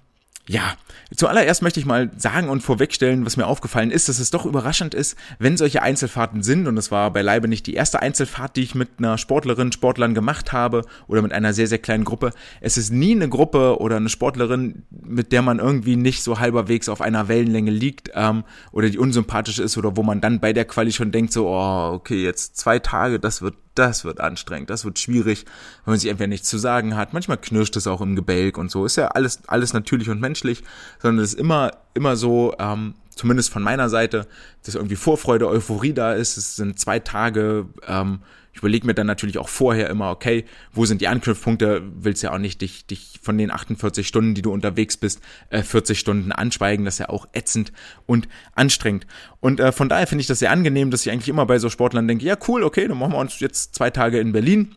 [0.47, 0.73] ja,
[1.15, 4.93] zuallererst möchte ich mal sagen und vorwegstellen, was mir aufgefallen ist, dass es doch überraschend
[4.93, 8.75] ist, wenn solche Einzelfahrten sind, und es war beileibe nicht die erste Einzelfahrt, die ich
[8.75, 12.32] mit einer Sportlerin, Sportlern gemacht habe oder mit einer sehr, sehr kleinen Gruppe.
[12.60, 16.89] Es ist nie eine Gruppe oder eine Sportlerin, mit der man irgendwie nicht so halberwegs
[16.89, 20.65] auf einer Wellenlänge liegt ähm, oder die unsympathisch ist oder wo man dann bei der
[20.65, 24.86] Quali schon denkt, so, oh, okay, jetzt zwei Tage, das wird das wird anstrengend, das
[24.86, 25.45] wird schwierig,
[25.86, 27.13] wenn man sich entweder nichts zu sagen hat.
[27.13, 28.86] Manchmal knirscht es auch im Gebälk und so.
[28.86, 30.63] Ist ja alles, alles natürlich und menschlich,
[30.99, 34.27] sondern es ist immer, immer so, ähm, zumindest von meiner Seite,
[34.65, 36.38] dass irgendwie Vorfreude, Euphorie da ist.
[36.38, 38.19] Es sind zwei Tage, ähm,
[38.53, 41.83] ich überlege mir dann natürlich auch vorher immer, okay, wo sind die Anknüpfpunkte?
[41.95, 45.63] Willst ja auch nicht dich, dich von den 48 Stunden, die du unterwegs bist, äh,
[45.63, 46.83] 40 Stunden anschweigen.
[46.83, 47.71] Das ist ja auch ätzend
[48.05, 49.07] und anstrengend.
[49.39, 51.69] Und äh, von daher finde ich das sehr angenehm, dass ich eigentlich immer bei so
[51.69, 54.75] Sportlern denke, ja cool, okay, dann machen wir uns jetzt zwei Tage in Berlin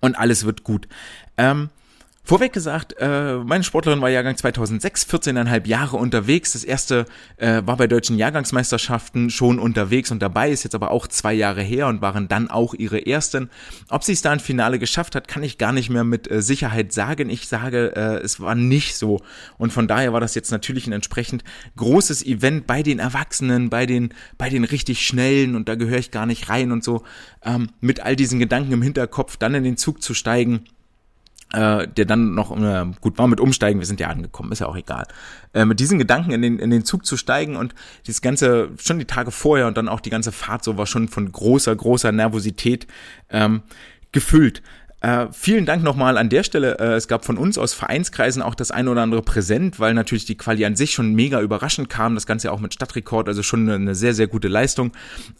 [0.00, 0.88] und alles wird gut.
[1.36, 1.68] Ähm,
[2.26, 6.52] Vorweg gesagt, äh, meine Sportlerin war Jahrgang 2006, 14,5 Jahre unterwegs.
[6.52, 7.04] Das erste
[7.36, 11.60] äh, war bei deutschen Jahrgangsmeisterschaften schon unterwegs und dabei, ist jetzt aber auch zwei Jahre
[11.60, 13.50] her und waren dann auch ihre ersten.
[13.90, 16.40] Ob sie es da im Finale geschafft hat, kann ich gar nicht mehr mit äh,
[16.40, 17.28] Sicherheit sagen.
[17.28, 19.20] Ich sage, äh, es war nicht so.
[19.58, 21.44] Und von daher war das jetzt natürlich ein entsprechend
[21.76, 26.10] großes Event bei den Erwachsenen, bei den, bei den richtig Schnellen und da gehöre ich
[26.10, 27.02] gar nicht rein und so.
[27.44, 30.64] Ähm, mit all diesen Gedanken im Hinterkopf, dann in den Zug zu steigen
[31.54, 34.66] äh, der dann noch, äh, gut, war mit Umsteigen, wir sind ja angekommen, ist ja
[34.66, 35.06] auch egal.
[35.52, 37.74] Äh, mit diesen Gedanken in den, in den Zug zu steigen und
[38.06, 41.08] das Ganze, schon die Tage vorher und dann auch die ganze Fahrt so war schon
[41.08, 42.86] von großer, großer Nervosität
[43.30, 43.62] ähm,
[44.12, 44.62] gefüllt.
[45.04, 46.78] Äh, vielen Dank nochmal an der Stelle.
[46.78, 50.24] Äh, es gab von uns aus Vereinskreisen auch das ein oder andere Präsent, weil natürlich
[50.24, 52.14] die Quali an sich schon mega überraschend kam.
[52.14, 54.92] Das Ganze auch mit Stadtrekord, also schon eine, eine sehr, sehr gute Leistung.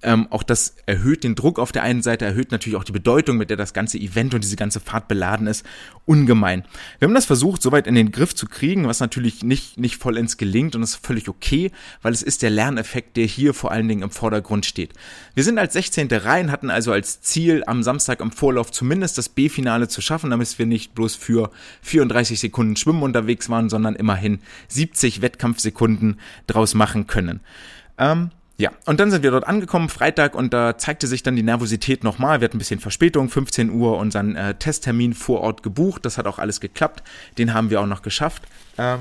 [0.02, 3.38] Ähm, auch das erhöht den Druck auf der einen Seite, erhöht natürlich auch die Bedeutung,
[3.38, 5.64] mit der das ganze Event und diese ganze Fahrt beladen ist,
[6.04, 6.64] ungemein.
[6.98, 10.36] Wir haben das versucht, soweit in den Griff zu kriegen, was natürlich nicht, nicht vollends
[10.36, 11.70] gelingt und das ist völlig okay,
[12.02, 14.92] weil es ist der Lerneffekt, der hier vor allen Dingen im Vordergrund steht.
[15.34, 16.08] Wir sind als 16.
[16.12, 20.30] Reihen, hatten also als Ziel am Samstag im Vorlauf zumindest das B Finale zu schaffen,
[20.30, 21.50] damit wir nicht bloß für
[21.82, 27.40] 34 Sekunden Schwimmen unterwegs waren, sondern immerhin 70 Wettkampfsekunden draus machen können.
[27.98, 31.42] Ähm, ja, und dann sind wir dort angekommen, Freitag, und da zeigte sich dann die
[31.42, 32.40] Nervosität nochmal.
[32.40, 36.06] Wir hatten ein bisschen Verspätung, 15 Uhr unseren äh, Testtermin vor Ort gebucht.
[36.06, 37.02] Das hat auch alles geklappt.
[37.38, 38.44] Den haben wir auch noch geschafft.
[38.78, 39.00] Ähm,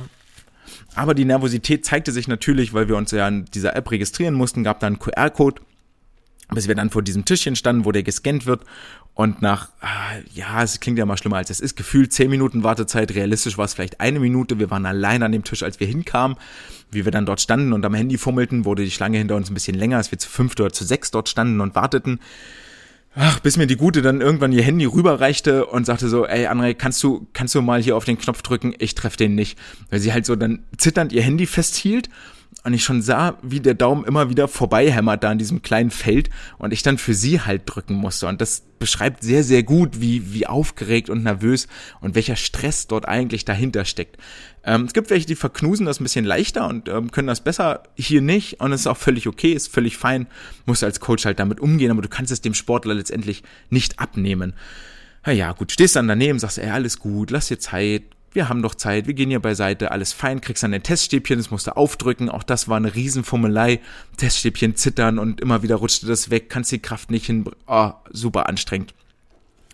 [0.96, 4.64] aber die Nervosität zeigte sich natürlich, weil wir uns ja in dieser App registrieren mussten,
[4.64, 5.62] gab da einen QR-Code
[6.54, 8.64] bis wir dann vor diesem Tischchen standen, wo der gescannt wird
[9.14, 12.64] und nach, ah, ja, es klingt ja mal schlimmer als es ist, gefühlt zehn Minuten
[12.64, 15.88] Wartezeit, realistisch war es vielleicht eine Minute, wir waren allein an dem Tisch, als wir
[15.88, 16.38] hinkamen,
[16.92, 19.54] wie wir dann dort standen und am Handy fummelten, wurde die Schlange hinter uns ein
[19.54, 22.20] bisschen länger, als wir zu fünf oder zu sechs dort standen und warteten.
[23.16, 26.74] Ach, bis mir die Gute dann irgendwann ihr Handy rüberreichte und sagte so, ey André,
[26.74, 28.74] kannst du, kannst du mal hier auf den Knopf drücken?
[28.80, 29.60] Ich treffe den nicht.
[29.92, 32.10] Weil sie halt so dann zitternd ihr Handy festhielt
[32.64, 36.30] und ich schon sah, wie der Daumen immer wieder vorbeihämmert da in diesem kleinen Feld
[36.58, 38.28] und ich dann für sie halt drücken musste.
[38.28, 41.68] Und das beschreibt sehr, sehr gut, wie, wie aufgeregt und nervös
[42.02, 44.18] und welcher Stress dort eigentlich dahinter steckt.
[44.64, 47.84] Ähm, es gibt welche, die verknusen das ein bisschen leichter und ähm, können das besser,
[47.96, 50.28] hier nicht und es ist auch völlig okay, ist völlig fein,
[50.66, 54.54] muss als Coach halt damit umgehen, aber du kannst es dem Sportler letztendlich nicht abnehmen.
[55.26, 58.62] Na ja, gut, stehst dann daneben, sagst, ey, alles gut, lass dir Zeit, wir haben
[58.62, 61.76] doch Zeit, wir gehen hier beiseite, alles fein, kriegst dann ein Teststäbchen, das musst du
[61.76, 63.80] aufdrücken, auch das war eine Riesenfummelei,
[64.18, 68.48] Teststäbchen zittern und immer wieder rutschte das weg, kannst die Kraft nicht hin, oh, super
[68.48, 68.94] anstrengend.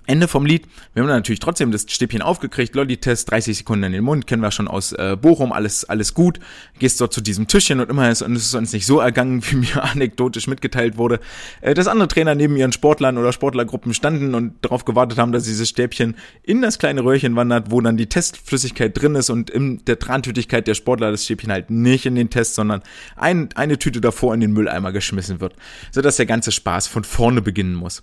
[0.09, 0.67] Ende vom Lied.
[0.93, 4.49] Wir haben natürlich trotzdem das Stäbchen aufgekriegt, Lolli-Test, 30 Sekunden in den Mund, kennen wir
[4.49, 6.39] schon aus äh, Bochum, alles, alles gut.
[6.79, 9.43] Gehst dort zu diesem Tischchen und immer ist, und es ist uns nicht so ergangen,
[9.49, 11.19] wie mir anekdotisch mitgeteilt wurde,
[11.61, 15.43] äh, dass andere Trainer neben ihren Sportlern oder Sportlergruppen standen und darauf gewartet haben, dass
[15.43, 19.85] dieses Stäbchen in das kleine Röhrchen wandert, wo dann die Testflüssigkeit drin ist und in
[19.85, 22.81] der Trantütigkeit der Sportler das Stäbchen halt nicht in den Test, sondern
[23.15, 25.53] ein, eine Tüte davor in den Mülleimer geschmissen wird,
[25.91, 28.01] sodass der ganze Spaß von vorne beginnen muss.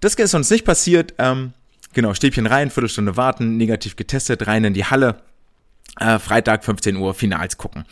[0.00, 1.14] Das ist uns nicht passiert.
[1.18, 1.52] Ähm,
[1.92, 5.16] genau, Stäbchen rein, Viertelstunde warten, negativ getestet, rein in die Halle.
[5.98, 7.84] Äh, Freitag 15 Uhr Finals gucken.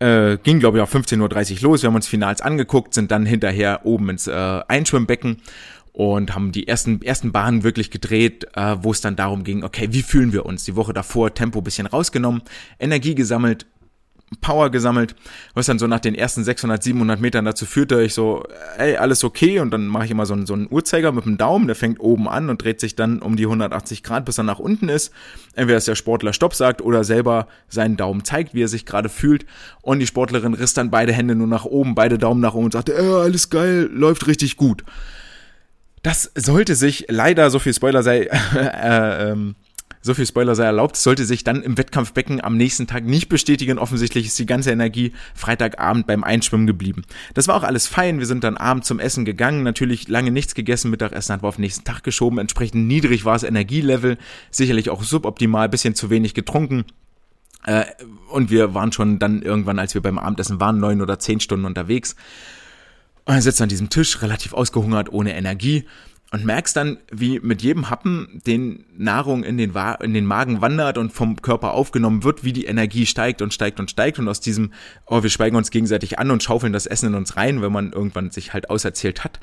[0.00, 1.82] Äh, ging, glaube ich, auch 15.30 Uhr los.
[1.82, 5.40] Wir haben uns Finals angeguckt, sind dann hinterher oben ins äh, Einschwimmbecken
[5.92, 9.88] und haben die ersten, ersten Bahnen wirklich gedreht, äh, wo es dann darum ging, okay,
[9.92, 10.64] wie fühlen wir uns?
[10.64, 12.42] Die Woche davor Tempo bisschen rausgenommen,
[12.80, 13.66] Energie gesammelt,
[14.40, 15.14] Power gesammelt,
[15.54, 18.44] was dann so nach den ersten 600, 700 Metern dazu führte, ich so,
[18.78, 21.36] ey, alles okay und dann mache ich immer so einen, so einen Uhrzeiger mit dem
[21.36, 24.44] Daumen, der fängt oben an und dreht sich dann um die 180 Grad, bis er
[24.44, 25.12] nach unten ist.
[25.54, 29.08] Entweder dass der Sportler Stopp sagt oder selber seinen Daumen zeigt, wie er sich gerade
[29.08, 29.46] fühlt
[29.82, 32.72] und die Sportlerin riss dann beide Hände nur nach oben, beide Daumen nach oben und
[32.72, 34.84] sagte, ey, alles geil, läuft richtig gut.
[36.02, 38.20] Das sollte sich leider, so viel Spoiler sei,
[38.54, 39.54] äh, ähm,
[40.04, 43.78] so viel Spoiler sei erlaubt, sollte sich dann im Wettkampfbecken am nächsten Tag nicht bestätigen.
[43.78, 47.04] Offensichtlich ist die ganze Energie Freitagabend beim Einschwimmen geblieben.
[47.32, 48.18] Das war auch alles fein.
[48.18, 49.62] Wir sind dann abends zum Essen gegangen.
[49.62, 50.90] Natürlich lange nichts gegessen.
[50.90, 52.38] Mittagessen hat wir auf den nächsten Tag geschoben.
[52.38, 54.18] Entsprechend niedrig war das Energielevel.
[54.50, 55.70] Sicherlich auch suboptimal.
[55.70, 56.84] Bisschen zu wenig getrunken.
[57.64, 57.86] Äh,
[58.28, 61.64] und wir waren schon dann irgendwann, als wir beim Abendessen waren, neun oder zehn Stunden
[61.64, 62.14] unterwegs.
[63.24, 65.86] Und er sitzt an diesem Tisch, relativ ausgehungert, ohne Energie
[66.34, 70.98] und merkst dann, wie mit jedem Happen den Nahrung in den, in den Magen wandert
[70.98, 74.18] und vom Körper aufgenommen wird, wie die Energie steigt und steigt und steigt.
[74.18, 74.72] Und aus diesem,
[75.06, 77.92] oh, wir schweigen uns gegenseitig an und schaufeln das Essen in uns rein, wenn man
[77.92, 79.38] irgendwann sich halt auserzählt hat,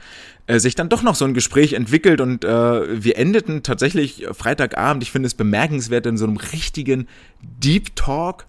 [0.47, 2.19] äh, sich dann doch noch so ein Gespräch entwickelt.
[2.19, 7.07] Und äh, wir endeten tatsächlich Freitagabend, ich finde es bemerkenswert, in so einem richtigen
[7.41, 8.47] Deep Talk,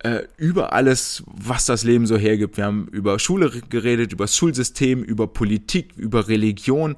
[0.00, 2.56] äh, über alles, was das Leben so hergibt.
[2.56, 6.96] Wir haben über Schule geredet, über das Schulsystem, über Politik, über Religion,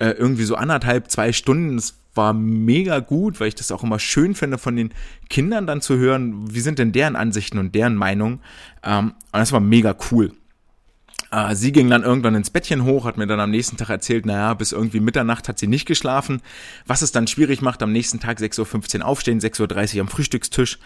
[0.00, 1.76] äh, irgendwie so anderthalb, zwei Stunden.
[1.76, 4.92] Es war mega gut, weil ich das auch immer schön finde, von den
[5.28, 8.40] Kindern dann zu hören, wie sind denn deren Ansichten und deren Meinungen.
[8.82, 10.32] Ähm, und das war mega cool.
[11.30, 14.26] Äh, sie ging dann irgendwann ins Bettchen hoch, hat mir dann am nächsten Tag erzählt,
[14.26, 16.42] naja, bis irgendwie Mitternacht hat sie nicht geschlafen,
[16.86, 20.78] was es dann schwierig macht, am nächsten Tag 6.15 Uhr aufstehen, 6.30 Uhr am Frühstückstisch,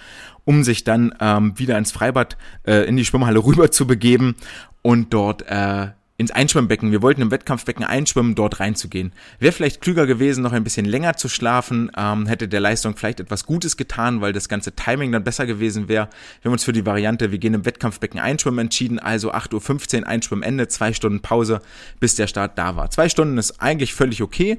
[0.45, 4.35] um sich dann ähm, wieder ins Freibad, äh, in die Schwimmhalle rüber zu begeben
[4.83, 6.93] und dort äh, ins Einschwimmbecken.
[6.93, 9.13] Wir wollten im Wettkampfbecken einschwimmen, dort reinzugehen.
[9.41, 13.19] Wäre vielleicht klüger gewesen, noch ein bisschen länger zu schlafen, ähm, hätte der Leistung vielleicht
[13.19, 16.09] etwas Gutes getan, weil das ganze Timing dann besser gewesen wäre.
[16.41, 20.07] Wir haben uns für die Variante, wir gehen im Wettkampfbecken einschwimmen entschieden, also 8.15 Uhr
[20.07, 21.61] Einschwimmende, zwei Stunden Pause,
[21.99, 22.91] bis der Start da war.
[22.91, 24.59] Zwei Stunden ist eigentlich völlig okay.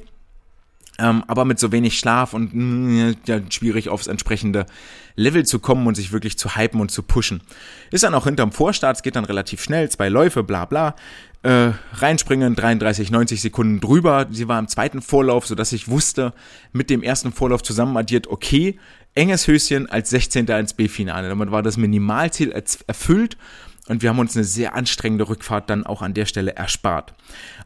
[0.97, 4.65] Ähm, aber mit so wenig Schlaf und mh, mm, ja, schwierig aufs entsprechende
[5.17, 7.41] Level zu kommen und sich wirklich zu hypen und zu pushen.
[7.91, 10.95] Ist dann auch hinterm Vorstart, es geht dann relativ schnell, zwei Läufe, bla bla.
[11.45, 14.25] Äh, reinspringen, 33, 90 Sekunden drüber.
[14.31, 16.33] Sie war im zweiten Vorlauf, sodass ich wusste,
[16.71, 18.79] mit dem ersten Vorlauf zusammen addiert, okay,
[19.13, 20.47] enges Höschen als 16.
[20.47, 21.29] ins B-Finale.
[21.29, 22.51] Damit war das Minimalziel
[22.87, 23.37] erfüllt
[23.87, 27.13] und wir haben uns eine sehr anstrengende Rückfahrt dann auch an der Stelle erspart.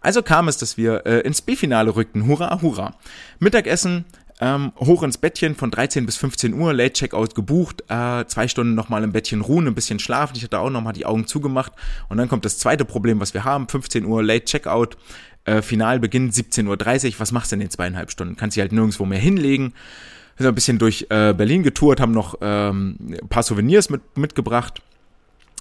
[0.01, 2.27] Also kam es, dass wir äh, ins B-Finale rückten.
[2.27, 2.95] Hurra, hurra.
[3.39, 4.03] Mittagessen,
[4.39, 8.73] ähm, hoch ins Bettchen von 13 bis 15 Uhr, Late Checkout gebucht, äh, zwei Stunden
[8.73, 10.35] nochmal im Bettchen ruhen, ein bisschen schlafen.
[10.37, 11.73] Ich hatte auch nochmal die Augen zugemacht.
[12.07, 13.67] Und dann kommt das zweite Problem, was wir haben.
[13.67, 14.97] 15 Uhr Late Checkout,
[15.43, 17.19] äh, Finalbeginn 17.30 Uhr.
[17.19, 18.37] Was machst du in den zweieinhalb Stunden?
[18.37, 19.73] Kannst dich halt nirgendwo mehr hinlegen.
[20.37, 24.17] Wir sind ein bisschen durch äh, Berlin getourt, haben noch ähm, ein paar Souvenirs mit,
[24.17, 24.81] mitgebracht.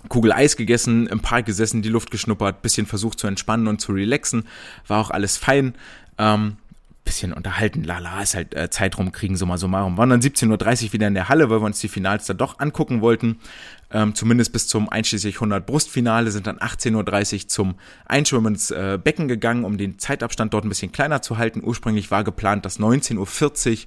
[0.09, 3.91] Kugel Eis gegessen, im Park gesessen, die Luft geschnuppert, bisschen versucht zu entspannen und zu
[3.91, 4.45] relaxen.
[4.87, 5.75] War auch alles fein.
[6.17, 6.59] Ähm,
[7.09, 9.97] bisschen unterhalten, lala, ist halt äh, Zeit rumkriegen, summa summarum.
[9.97, 12.59] Waren dann 17.30 Uhr wieder in der Halle, weil wir uns die Finals da doch
[12.59, 13.39] angucken wollten.
[13.91, 18.99] Ähm, zumindest bis zum einschließlich 100 Brustfinale sind dann 18.30 Uhr zum Einschwimmen ins äh,
[19.03, 21.63] Becken gegangen, um den Zeitabstand dort ein bisschen kleiner zu halten.
[21.65, 23.79] Ursprünglich war geplant, dass 19.40 Uhr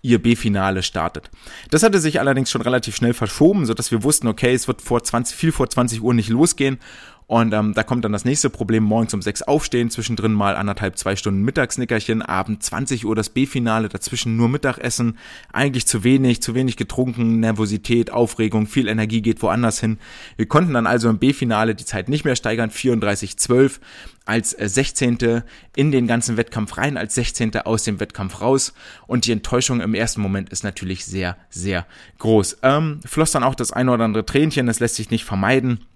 [0.00, 1.30] ihr B-Finale startet.
[1.70, 5.04] Das hatte sich allerdings schon relativ schnell verschoben, sodass wir wussten, okay, es wird vor
[5.04, 6.78] 20, viel vor 20 Uhr nicht losgehen
[7.26, 10.98] und ähm, da kommt dann das nächste Problem, morgens um sechs aufstehen, zwischendrin mal anderthalb,
[10.98, 15.16] zwei Stunden Mittagsnickerchen, Abend 20 Uhr das B-Finale, dazwischen nur Mittagessen,
[15.52, 19.98] eigentlich zu wenig, zu wenig getrunken, Nervosität, Aufregung, viel Energie geht woanders hin.
[20.36, 23.80] Wir konnten dann also im B-Finale die Zeit nicht mehr steigern, 34-12
[24.24, 25.20] als 16.
[25.20, 25.42] Äh,
[25.74, 27.56] in den ganzen Wettkampf rein, als 16.
[27.58, 28.74] aus dem Wettkampf raus.
[29.06, 31.86] Und die Enttäuschung im ersten Moment ist natürlich sehr, sehr
[32.18, 32.58] groß.
[32.62, 35.86] Ähm, floss dann auch das eine oder andere Tränchen, das lässt sich nicht vermeiden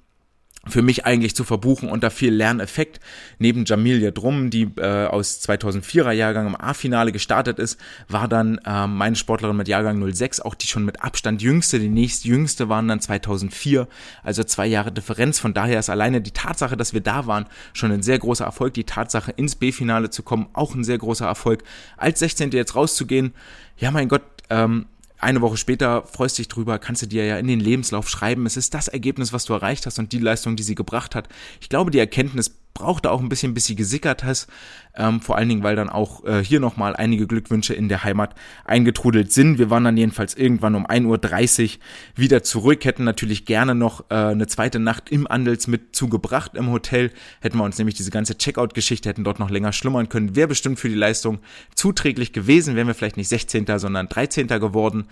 [0.68, 3.00] für mich eigentlich zu verbuchen unter viel Lerneffekt.
[3.38, 8.86] Neben Jamilia Drum, die äh, aus 2004er Jahrgang im A-Finale gestartet ist, war dann äh,
[8.86, 11.78] meine Sportlerin mit Jahrgang 06 auch die schon mit Abstand jüngste.
[11.78, 13.88] Die nächstjüngste waren dann 2004,
[14.22, 15.38] also zwei Jahre Differenz.
[15.38, 18.74] Von daher ist alleine die Tatsache, dass wir da waren, schon ein sehr großer Erfolg.
[18.74, 21.62] Die Tatsache, ins B-Finale zu kommen, auch ein sehr großer Erfolg.
[21.96, 22.50] Als 16.
[22.52, 23.34] jetzt rauszugehen,
[23.78, 24.86] ja mein Gott, ähm,
[25.26, 28.46] eine Woche später freust dich drüber, kannst du dir ja in den Lebenslauf schreiben.
[28.46, 31.28] Es ist das Ergebnis, was du erreicht hast und die Leistung, die sie gebracht hat.
[31.60, 34.48] Ich glaube, die Erkenntnis brauchte auch ein bisschen, bis sie gesickert hast.
[34.94, 38.34] Ähm, vor allen Dingen, weil dann auch äh, hier nochmal einige Glückwünsche in der Heimat
[38.66, 39.58] eingetrudelt sind.
[39.58, 41.80] Wir waren dann jedenfalls irgendwann um 1.30 Uhr
[42.16, 46.70] wieder zurück, hätten natürlich gerne noch äh, eine zweite Nacht im Andels mit zugebracht im
[46.70, 47.12] Hotel.
[47.40, 50.36] Hätten wir uns nämlich diese ganze Checkout-Geschichte, hätten dort noch länger schlummern können.
[50.36, 51.38] Wäre bestimmt für die Leistung
[51.74, 54.48] zuträglich gewesen, wären wir vielleicht nicht 16., sondern 13.
[54.48, 55.06] geworden.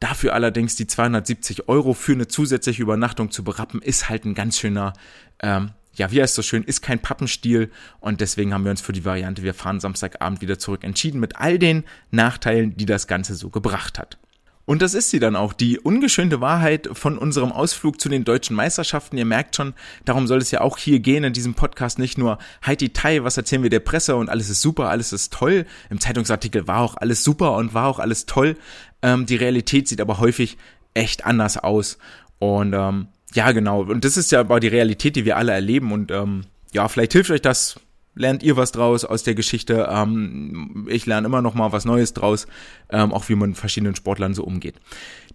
[0.00, 4.58] Dafür allerdings die 270 Euro für eine zusätzliche Übernachtung zu berappen, ist halt ein ganz
[4.58, 4.94] schöner
[5.40, 8.92] ähm, ja, wie heißt so schön, ist kein Pappenstiel und deswegen haben wir uns für
[8.92, 13.34] die Variante, wir fahren Samstagabend wieder zurück entschieden mit all den Nachteilen, die das Ganze
[13.34, 14.18] so gebracht hat.
[14.66, 18.56] Und das ist sie dann auch, die ungeschönte Wahrheit von unserem Ausflug zu den deutschen
[18.56, 19.18] Meisterschaften.
[19.18, 19.74] Ihr merkt schon,
[20.06, 23.36] darum soll es ja auch hier gehen in diesem Podcast, nicht nur Heidi Tai, was
[23.36, 25.66] erzählen wir der Presse und alles ist super, alles ist toll.
[25.90, 28.56] Im Zeitungsartikel war auch alles super und war auch alles toll.
[29.02, 30.56] Ähm, die Realität sieht aber häufig
[30.94, 31.98] echt anders aus.
[32.38, 33.82] Und ähm, ja, genau.
[33.82, 35.92] Und das ist ja aber die Realität, die wir alle erleben.
[35.92, 37.76] Und ähm, ja, vielleicht hilft euch das
[38.14, 39.88] lernt ihr was draus aus der Geschichte.
[39.90, 42.46] Ähm, ich lerne immer noch mal was Neues draus,
[42.90, 44.76] ähm, auch wie man mit verschiedenen Sportlern so umgeht.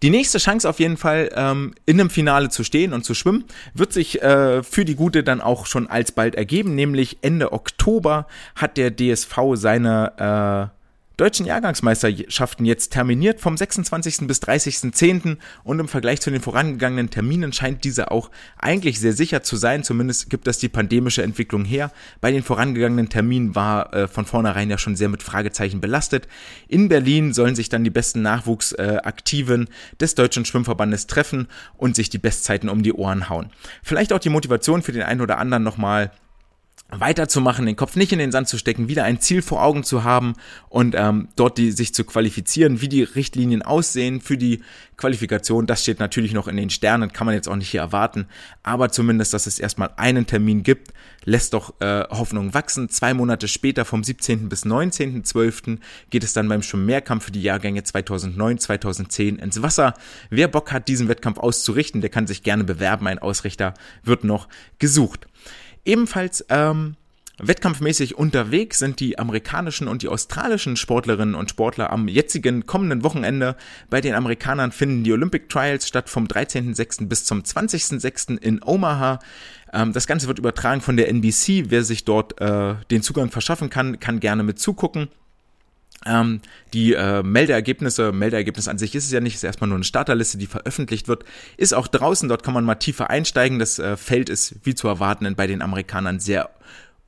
[0.01, 3.43] Die nächste Chance auf jeden Fall, ähm, in einem Finale zu stehen und zu schwimmen,
[3.73, 8.77] wird sich äh, für die Gute dann auch schon alsbald ergeben, nämlich Ende Oktober hat
[8.77, 10.78] der DSV seine äh,
[11.19, 14.27] deutschen Jahrgangsmeisterschaften jetzt terminiert vom 26.
[14.27, 15.37] bis 30.10.
[15.63, 19.83] und im Vergleich zu den vorangegangenen Terminen scheint diese auch eigentlich sehr sicher zu sein.
[19.83, 21.91] Zumindest gibt das die pandemische Entwicklung her.
[22.21, 26.27] Bei den vorangegangenen Terminen war äh, von vornherein ja schon sehr mit Fragezeichen belastet.
[26.67, 32.09] In Berlin sollen sich dann die besten Nachwuchsaktiven äh, des Deutschen Schwimmverbandes treffen und sich
[32.09, 33.49] die Bestzeiten um die Ohren hauen.
[33.83, 36.11] Vielleicht auch die Motivation für den einen oder anderen nochmal
[36.91, 40.03] weiterzumachen, den Kopf nicht in den Sand zu stecken, wieder ein Ziel vor Augen zu
[40.03, 40.33] haben
[40.69, 44.61] und ähm, dort die, sich zu qualifizieren, wie die Richtlinien aussehen für die
[44.97, 48.25] Qualifikation, das steht natürlich noch in den Sternen, kann man jetzt auch nicht hier erwarten,
[48.63, 50.91] aber zumindest, dass es erstmal einen Termin gibt,
[51.25, 52.89] lässt doch äh, Hoffnung wachsen.
[52.89, 54.49] Zwei Monate später, vom 17.
[54.49, 55.77] bis 19.12.,
[56.09, 59.93] geht es dann beim Schwimmmehrkampf für die Jahrgänge 2009, 2010 ins Wasser.
[60.29, 63.73] Wer Bock hat, diesen Wettkampf auszurichten, der kann sich gerne bewerben, ein Ausrichter
[64.03, 64.47] wird noch
[64.79, 65.27] gesucht.
[65.85, 66.95] Ebenfalls ähm,
[67.41, 73.55] Wettkampfmäßig unterwegs sind die amerikanischen und die australischen Sportlerinnen und Sportler am jetzigen kommenden Wochenende.
[73.89, 77.07] Bei den Amerikanern finden die Olympic Trials statt vom 13.06.
[77.07, 78.37] bis zum 20.06.
[78.37, 79.19] in Omaha.
[79.71, 81.69] Ähm, das Ganze wird übertragen von der NBC.
[81.69, 85.07] Wer sich dort äh, den Zugang verschaffen kann, kann gerne mit zugucken.
[86.05, 86.41] Ähm,
[86.73, 90.37] die äh, Meldeergebnisse, Meldeergebnis an sich ist es ja nicht, ist erstmal nur eine Starterliste,
[90.37, 91.25] die veröffentlicht wird,
[91.57, 93.59] ist auch draußen, dort kann man mal tiefer einsteigen.
[93.59, 96.49] Das äh, Feld ist, wie zu erwarten, bei den Amerikanern sehr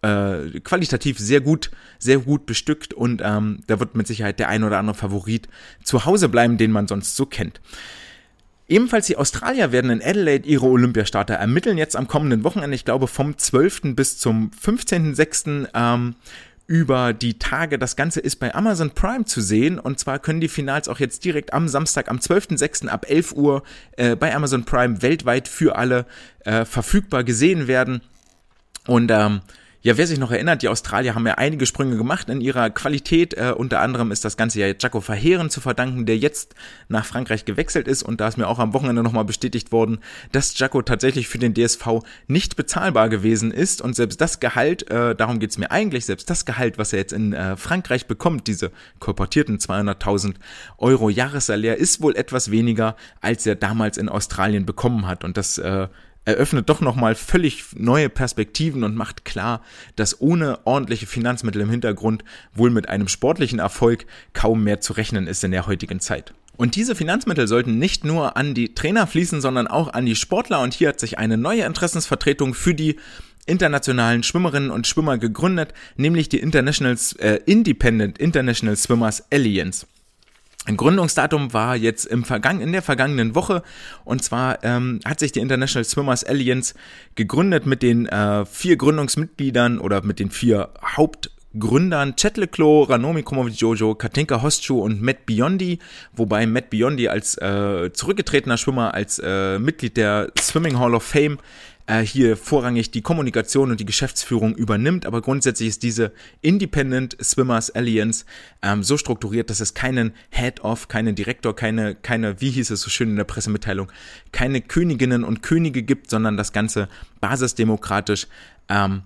[0.02, 4.64] äh, qualitativ sehr gut, sehr gut bestückt und ähm, da wird mit Sicherheit der ein
[4.64, 5.48] oder andere Favorit
[5.84, 7.62] zu Hause bleiben, den man sonst so kennt.
[8.68, 13.08] Ebenfalls die Australier werden in Adelaide ihre Olympiastarter ermitteln, jetzt am kommenden Wochenende, ich glaube
[13.08, 13.96] vom 12.
[13.96, 15.68] bis zum 15.06.
[15.74, 16.16] Ähm,
[16.72, 17.78] über die Tage.
[17.78, 21.26] Das Ganze ist bei Amazon Prime zu sehen und zwar können die Finals auch jetzt
[21.26, 22.88] direkt am Samstag, am 12.06.
[22.88, 23.64] ab 11 Uhr
[23.98, 26.06] äh, bei Amazon Prime weltweit für alle
[26.46, 28.00] äh, verfügbar gesehen werden.
[28.88, 29.42] Und ähm,
[29.84, 33.34] ja, wer sich noch erinnert, die Australier haben ja einige Sprünge gemacht in ihrer Qualität.
[33.34, 36.54] Äh, unter anderem ist das Ganze ja Jaco Verheeren zu verdanken, der jetzt
[36.88, 38.04] nach Frankreich gewechselt ist.
[38.04, 40.00] Und da ist mir auch am Wochenende nochmal bestätigt worden,
[40.32, 43.82] dass Jaco tatsächlich für den DSV nicht bezahlbar gewesen ist.
[43.82, 47.14] Und selbst das Gehalt, äh, darum geht's mir eigentlich, selbst das Gehalt, was er jetzt
[47.14, 50.36] in äh, Frankreich bekommt, diese kolportierten 200.000
[50.78, 55.24] Euro Jahressalär, ist wohl etwas weniger, als er damals in Australien bekommen hat.
[55.24, 55.88] Und das äh,
[56.26, 59.62] eröffnet doch nochmal völlig neue Perspektiven und macht klar,
[59.96, 65.28] dass ohne ordentliche Finanzmittel im Hintergrund wohl mit einem sportlichen Erfolg kaum mehr zu rechnen
[65.28, 66.34] ist in der heutigen Zeit.
[66.58, 70.62] Und diese Finanzmittel sollten nicht nur an die Trainer fließen, sondern auch an die Sportler.
[70.62, 72.98] Und hier hat sich eine neue Interessensvertretung für die
[73.48, 79.88] internationalen Schwimmerinnen und Schwimmer gegründet, nämlich die International, äh, Independent International Swimmers Alliance.
[80.66, 83.64] Ein Gründungsdatum war jetzt im Vergangen, in der vergangenen Woche.
[84.06, 86.76] Und zwar ähm, hat sich die International Swimmers Alliance
[87.16, 92.16] gegründet mit den äh, vier Gründungsmitgliedern oder mit den vier Hauptgründern.
[92.16, 95.80] Chet Leclos, Ranomi Jojo, Katinka Hoschu und Matt Biondi,
[96.14, 101.40] wobei Matt Biondi als äh, zurückgetretener Schwimmer, als äh, Mitglied der Swimming Hall of Fame
[101.88, 105.06] äh, hier vorrangig die Kommunikation und die Geschäftsführung übernimmt.
[105.06, 106.12] Aber grundsätzlich ist diese
[106.42, 108.26] Independent Swimmers Alliance
[108.62, 112.90] ähm, so strukturiert, dass es keinen Head-Off, keinen Direktor, keine, keine, wie hieß es so
[112.90, 113.92] schön in der Pressemitteilung,
[114.32, 116.88] keine Königinnen und Könige gibt, sondern das Ganze
[117.20, 118.28] basisdemokratisch
[118.70, 119.04] ähm,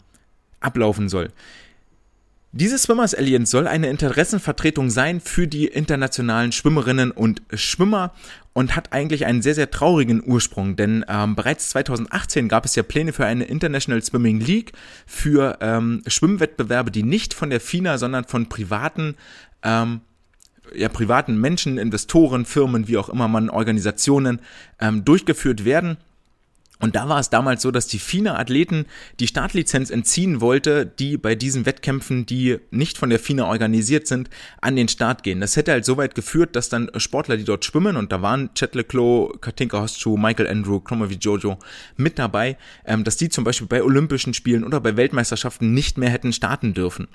[0.59, 1.31] ablaufen soll.
[2.57, 8.13] Diese Swimmers Alliance soll eine Interessenvertretung sein für die internationalen Schwimmerinnen und Schwimmer
[8.53, 12.83] und hat eigentlich einen sehr, sehr traurigen Ursprung, denn ähm, bereits 2018 gab es ja
[12.83, 14.71] Pläne für eine International Swimming League
[15.05, 19.15] für ähm, Schwimmwettbewerbe, die nicht von der FINA, sondern von privaten
[19.61, 19.99] ähm,
[20.73, 24.39] ja, privaten Menschen, Investoren, Firmen, wie auch immer man, Organisationen
[24.79, 25.97] ähm, durchgeführt werden.
[26.79, 28.85] Und da war es damals so, dass die FINA-Athleten
[29.19, 34.29] die Startlizenz entziehen wollte, die bei diesen Wettkämpfen, die nicht von der FINA organisiert sind,
[34.61, 35.39] an den Start gehen.
[35.39, 38.53] Das hätte halt so weit geführt, dass dann Sportler, die dort schwimmen, und da waren
[38.55, 41.57] Chet Leclos, Katinka Hostschuh, Michael Andrew, Chromovi Jojo
[41.95, 46.09] mit dabei, ähm, dass die zum Beispiel bei Olympischen Spielen oder bei Weltmeisterschaften nicht mehr
[46.09, 47.07] hätten starten dürfen.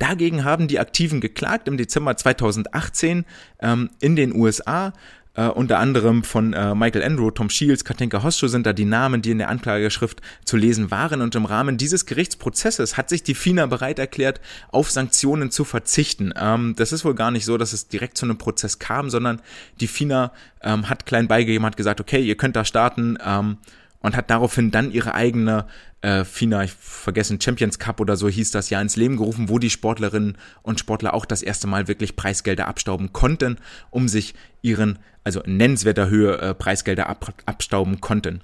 [0.00, 3.24] Dagegen haben die Aktiven geklagt im Dezember 2018
[3.60, 4.92] ähm, in den USA
[5.34, 9.22] äh, unter anderem von äh, Michael Andrew, Tom Shields, Katinka Hostschuh sind da die Namen,
[9.22, 11.20] die in der Anklageschrift zu lesen waren.
[11.20, 16.32] Und im Rahmen dieses Gerichtsprozesses hat sich die FINA bereit erklärt, auf Sanktionen zu verzichten.
[16.36, 19.40] Ähm, das ist wohl gar nicht so, dass es direkt zu einem Prozess kam, sondern
[19.80, 20.32] die FINA
[20.62, 23.18] ähm, hat klein beigegeben, hat gesagt, okay, ihr könnt da starten.
[23.24, 23.58] Ähm,
[24.04, 25.64] und hat daraufhin dann ihre eigene
[26.02, 29.58] äh, FINA, ich vergessen, Champions Cup oder so hieß das ja ins Leben gerufen, wo
[29.58, 33.56] die Sportlerinnen und Sportler auch das erste Mal wirklich Preisgelder abstauben konnten,
[33.88, 38.42] um sich ihren, also in nennenswerter Höhe äh, Preisgelder ab, abstauben konnten.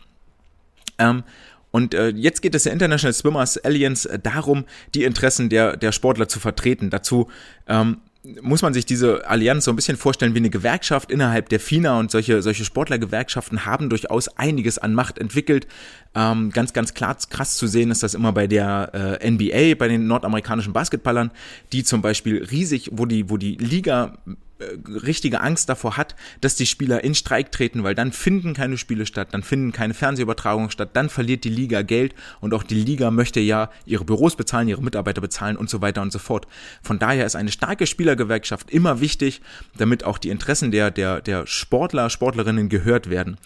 [0.97, 1.25] Ähm,
[1.73, 5.93] und äh, jetzt geht es der International Swimmers Alliance äh, darum, die Interessen der, der
[5.93, 6.89] Sportler zu vertreten.
[6.89, 7.29] Dazu
[7.69, 7.99] ähm,
[8.43, 11.99] muss man sich diese Allianz so ein bisschen vorstellen wie eine Gewerkschaft innerhalb der FINA
[11.99, 15.67] und solche, solche Sportlergewerkschaften haben durchaus einiges an Macht entwickelt.
[16.15, 19.89] Ähm, ganz, ganz klar, krass zu sehen ist das immer bei der äh, NBA, bei
[19.89, 21.31] den nordamerikanischen Basketballern,
[21.73, 24.19] die zum Beispiel riesig, wo die, wo die Liga
[24.87, 29.07] richtige Angst davor hat, dass die Spieler in Streik treten, weil dann finden keine Spiele
[29.07, 33.11] statt, dann finden keine Fernsehübertragungen statt, dann verliert die Liga Geld und auch die Liga
[33.11, 36.47] möchte ja ihre Büros bezahlen, ihre Mitarbeiter bezahlen und so weiter und so fort.
[36.83, 39.41] Von daher ist eine starke Spielergewerkschaft immer wichtig,
[39.77, 43.39] damit auch die Interessen der, der, der Sportler, Sportlerinnen gehört werden.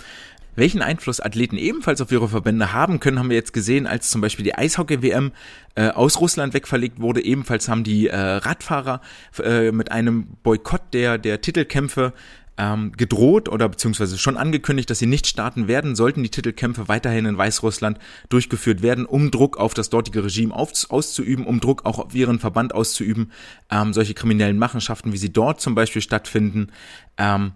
[0.56, 4.20] Welchen Einfluss Athleten ebenfalls auf ihre Verbände haben können, haben wir jetzt gesehen, als zum
[4.20, 5.32] Beispiel die Eishockey-WM
[5.74, 7.24] äh, aus Russland wegverlegt wurde.
[7.24, 9.00] Ebenfalls haben die äh, Radfahrer
[9.42, 12.12] äh, mit einem Boykott der, der Titelkämpfe
[12.56, 17.26] ähm, gedroht oder beziehungsweise schon angekündigt, dass sie nicht starten werden, sollten die Titelkämpfe weiterhin
[17.26, 17.98] in Weißrussland
[18.28, 22.38] durchgeführt werden, um Druck auf das dortige Regime auf, auszuüben, um Druck auch auf ihren
[22.38, 23.32] Verband auszuüben,
[23.70, 26.68] ähm, solche kriminellen Machenschaften, wie sie dort zum Beispiel stattfinden,
[27.18, 27.52] ähm,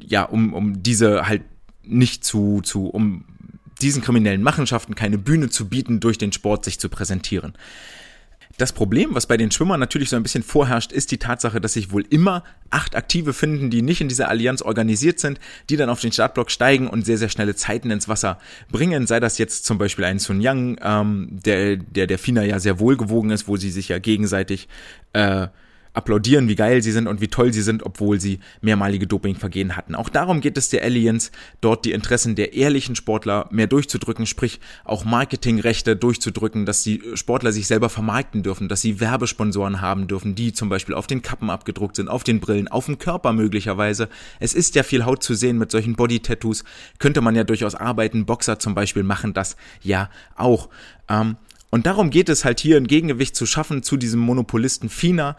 [0.00, 1.42] ja, um, um diese halt
[1.86, 3.24] nicht zu, zu, um
[3.80, 7.54] diesen kriminellen Machenschaften keine Bühne zu bieten, durch den Sport sich zu präsentieren.
[8.58, 11.74] Das Problem, was bei den Schwimmern natürlich so ein bisschen vorherrscht, ist die Tatsache, dass
[11.74, 15.90] sich wohl immer acht Aktive finden, die nicht in dieser Allianz organisiert sind, die dann
[15.90, 18.38] auf den Startblock steigen und sehr, sehr schnelle Zeiten ins Wasser
[18.72, 19.06] bringen.
[19.06, 22.80] Sei das jetzt zum Beispiel ein Sun Yang, ähm, der, der der FINA ja sehr
[22.80, 24.68] wohlgewogen ist, wo sie sich ja gegenseitig
[25.12, 25.48] äh,
[25.96, 29.94] applaudieren, wie geil sie sind und wie toll sie sind, obwohl sie mehrmalige Dopingvergehen hatten.
[29.94, 31.32] Auch darum geht es der Allianz,
[31.62, 37.50] dort die Interessen der ehrlichen Sportler mehr durchzudrücken, sprich auch Marketingrechte durchzudrücken, dass die Sportler
[37.50, 41.48] sich selber vermarkten dürfen, dass sie Werbesponsoren haben dürfen, die zum Beispiel auf den Kappen
[41.48, 44.10] abgedruckt sind, auf den Brillen, auf dem Körper möglicherweise.
[44.38, 46.64] Es ist ja viel Haut zu sehen mit solchen Body-Tattoos,
[46.98, 48.26] könnte man ja durchaus arbeiten.
[48.26, 50.68] Boxer zum Beispiel machen das ja auch.
[51.08, 51.36] Ähm,
[51.70, 55.36] und darum geht es halt hier, ein Gegengewicht zu schaffen zu diesem Monopolisten FINA,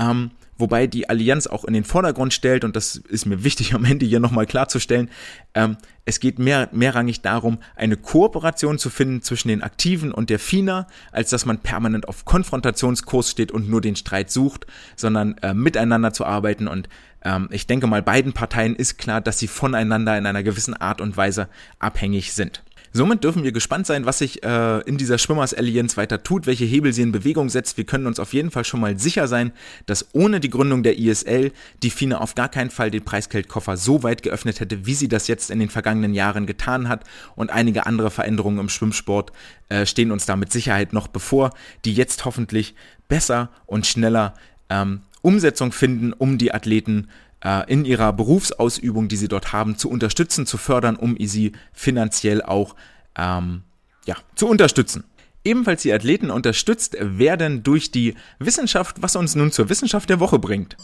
[0.00, 3.84] ähm, wobei die Allianz auch in den Vordergrund stellt, und das ist mir wichtig am
[3.84, 5.10] Ende hier nochmal klarzustellen,
[5.54, 5.76] ähm,
[6.06, 10.86] es geht mehr, mehrrangig darum, eine Kooperation zu finden zwischen den Aktiven und der FINA,
[11.12, 16.12] als dass man permanent auf Konfrontationskurs steht und nur den Streit sucht, sondern äh, miteinander
[16.12, 16.88] zu arbeiten und
[17.22, 21.02] ähm, ich denke mal, beiden Parteien ist klar, dass sie voneinander in einer gewissen Art
[21.02, 21.48] und Weise
[21.78, 22.62] abhängig sind.
[22.92, 26.64] Somit dürfen wir gespannt sein, was sich äh, in dieser Schwimmers Allianz weiter tut, welche
[26.64, 27.76] Hebel sie in Bewegung setzt.
[27.76, 29.52] Wir können uns auf jeden Fall schon mal sicher sein,
[29.86, 31.52] dass ohne die Gründung der ISL
[31.84, 35.28] die FINA auf gar keinen Fall den Preisgeldkoffer so weit geöffnet hätte, wie sie das
[35.28, 37.04] jetzt in den vergangenen Jahren getan hat.
[37.36, 39.30] Und einige andere Veränderungen im Schwimmsport
[39.68, 41.50] äh, stehen uns da mit Sicherheit noch bevor,
[41.84, 42.74] die jetzt hoffentlich
[43.08, 44.34] besser und schneller
[44.68, 47.08] ähm, Umsetzung finden, um die Athleten
[47.44, 52.42] äh, in ihrer Berufsausübung, die sie dort haben, zu unterstützen, zu fördern, um sie finanziell
[52.42, 52.74] auch
[53.16, 53.62] ähm,
[54.06, 55.04] ja, zu unterstützen.
[55.42, 60.38] Ebenfalls die Athleten unterstützt werden durch die Wissenschaft, was uns nun zur Wissenschaft der Woche
[60.38, 60.76] bringt.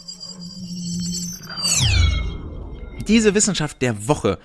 [3.07, 4.39] Diese Wissenschaft der Woche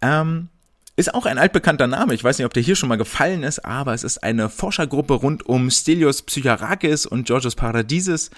[0.00, 0.48] ähm,
[0.96, 2.12] ist auch ein altbekannter Name.
[2.12, 5.14] Ich weiß nicht, ob der hier schon mal gefallen ist, aber es ist eine Forschergruppe
[5.14, 8.30] rund um Stelios Psycharakis und Georgios Paradises.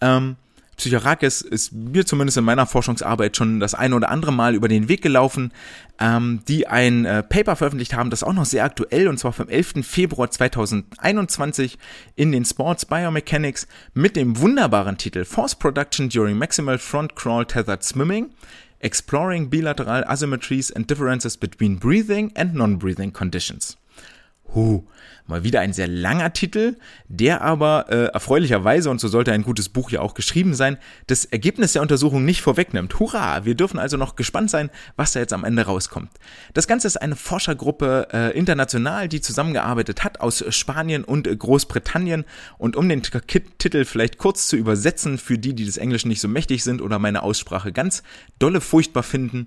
[0.00, 0.36] Ähm,
[0.76, 4.88] Psycharakis ist mir zumindest in meiner Forschungsarbeit schon das eine oder andere Mal über den
[4.88, 5.52] Weg gelaufen,
[5.98, 9.48] ähm, die ein äh, Paper veröffentlicht haben, das auch noch sehr aktuell und zwar vom
[9.48, 9.86] 11.
[9.86, 11.78] Februar 2021
[12.16, 17.82] in den Sports Biomechanics mit dem wunderbaren Titel Force Production During Maximal Front Crawl Tethered
[17.82, 18.30] Swimming.
[18.80, 23.78] Exploring bilateral asymmetries and differences between breathing and non-breathing conditions.
[24.54, 24.84] Huh,
[25.26, 26.76] Mal wieder ein sehr langer Titel,
[27.08, 30.76] der aber äh, erfreulicherweise, und so sollte ein gutes Buch ja auch geschrieben sein,
[31.06, 33.00] das Ergebnis der Untersuchung nicht vorwegnimmt.
[33.00, 33.46] Hurra!
[33.46, 36.10] Wir dürfen also noch gespannt sein, was da jetzt am Ende rauskommt.
[36.52, 42.26] Das Ganze ist eine Forschergruppe äh, international, die zusammengearbeitet hat aus Spanien und Großbritannien.
[42.58, 46.28] Und um den Titel vielleicht kurz zu übersetzen, für die, die des Englischen nicht so
[46.28, 48.02] mächtig sind oder meine Aussprache ganz
[48.38, 49.46] dolle furchtbar finden,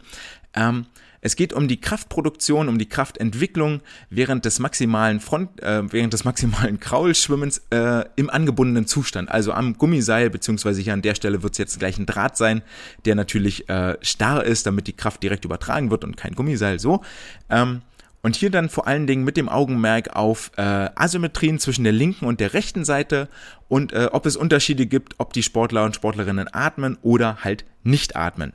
[0.55, 0.87] ähm,
[1.21, 6.23] es geht um die Kraftproduktion, um die Kraftentwicklung während des maximalen Front, äh, während des
[6.23, 11.53] maximalen Kraulschwimmens äh, im angebundenen Zustand, also am Gummiseil, beziehungsweise hier an der Stelle wird
[11.53, 12.61] es jetzt gleich ein Draht sein,
[13.05, 17.01] der natürlich äh, starr ist, damit die Kraft direkt übertragen wird und kein Gummiseil so.
[17.49, 17.81] Ähm,
[18.23, 22.25] und hier dann vor allen Dingen mit dem Augenmerk auf äh, Asymmetrien zwischen der linken
[22.25, 23.29] und der rechten Seite
[23.69, 28.15] und äh, ob es Unterschiede gibt, ob die Sportler und Sportlerinnen atmen oder halt nicht
[28.15, 28.53] atmen.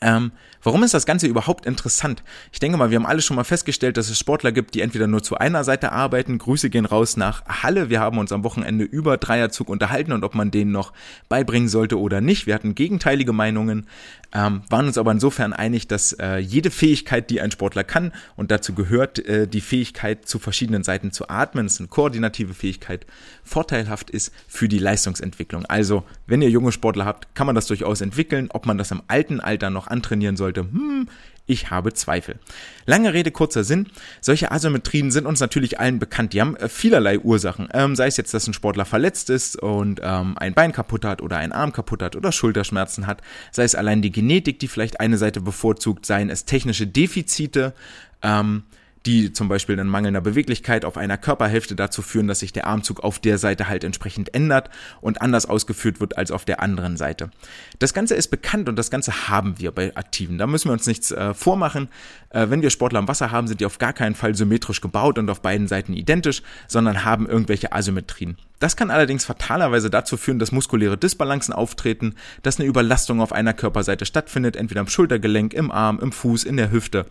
[0.00, 0.32] Ähm,
[0.62, 2.22] warum ist das Ganze überhaupt interessant?
[2.52, 5.06] Ich denke mal, wir haben alle schon mal festgestellt, dass es Sportler gibt, die entweder
[5.06, 6.38] nur zu einer Seite arbeiten.
[6.38, 7.90] Grüße gehen raus nach Halle.
[7.90, 10.92] Wir haben uns am Wochenende über Dreierzug unterhalten und ob man den noch
[11.28, 12.46] beibringen sollte oder nicht.
[12.46, 13.86] Wir hatten gegenteilige Meinungen,
[14.34, 18.50] ähm, waren uns aber insofern einig, dass äh, jede Fähigkeit, die ein Sportler kann, und
[18.50, 23.06] dazu gehört äh, die Fähigkeit, zu verschiedenen Seiten zu atmen, das ist eine koordinative Fähigkeit,
[23.44, 25.64] vorteilhaft ist für die Leistungsentwicklung.
[25.66, 28.48] Also, wenn ihr junge Sportler habt, kann man das durchaus entwickeln.
[28.50, 31.08] Ob man das im alten Alter noch antrainieren sollte, hm,
[31.46, 32.38] ich habe Zweifel.
[32.86, 33.88] Lange Rede, kurzer Sinn.
[34.20, 36.32] Solche Asymmetrien sind uns natürlich allen bekannt.
[36.32, 37.68] Die haben äh, vielerlei Ursachen.
[37.72, 41.20] Ähm, sei es jetzt, dass ein Sportler verletzt ist und ähm, ein Bein kaputt hat
[41.20, 43.20] oder ein Arm kaputt hat oder Schulterschmerzen hat.
[43.52, 47.74] Sei es allein die Genetik, die vielleicht eine Seite bevorzugt, seien es technische Defizite.
[48.22, 48.62] Ähm,
[49.06, 53.00] die zum Beispiel in mangelnder Beweglichkeit auf einer Körperhälfte dazu führen, dass sich der Armzug
[53.00, 57.30] auf der Seite halt entsprechend ändert und anders ausgeführt wird als auf der anderen Seite.
[57.78, 60.38] Das Ganze ist bekannt und das Ganze haben wir bei Aktiven.
[60.38, 61.88] Da müssen wir uns nichts äh, vormachen.
[62.30, 65.18] Äh, wenn wir Sportler am Wasser haben, sind die auf gar keinen Fall symmetrisch gebaut
[65.18, 68.38] und auf beiden Seiten identisch, sondern haben irgendwelche Asymmetrien.
[68.58, 73.52] Das kann allerdings fatalerweise dazu führen, dass muskuläre Disbalancen auftreten, dass eine Überlastung auf einer
[73.52, 77.06] Körperseite stattfindet, entweder im Schultergelenk, im Arm, im Fuß, in der Hüfte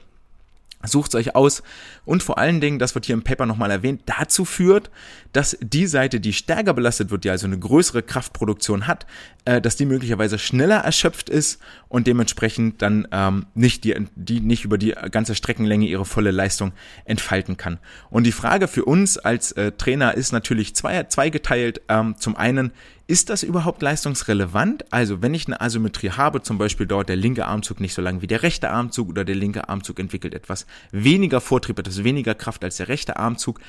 [0.86, 1.64] Sucht euch aus
[2.06, 4.92] und vor allen Dingen, das wird hier im Paper nochmal erwähnt, dazu führt,
[5.32, 9.06] dass die Seite, die stärker belastet wird, die also eine größere Kraftproduktion hat,
[9.46, 14.66] äh, dass die möglicherweise schneller erschöpft ist und dementsprechend dann ähm, nicht die, die nicht
[14.66, 16.74] über die ganze Streckenlänge ihre volle Leistung
[17.06, 17.80] entfalten kann.
[18.10, 21.82] Und die Frage für uns als äh, Trainer ist natürlich zwei, zweigeteilt.
[21.88, 22.72] Ähm, zum einen,
[23.06, 24.86] ist das überhaupt leistungsrelevant?
[24.92, 28.22] Also wenn ich eine Asymmetrie habe, zum Beispiel dort der linke Armzug nicht so lang
[28.22, 32.64] wie der rechte Armzug oder der linke Armzug entwickelt etwas weniger Vortrieb, etwas weniger Kraft
[32.64, 33.60] als der rechte Armzug,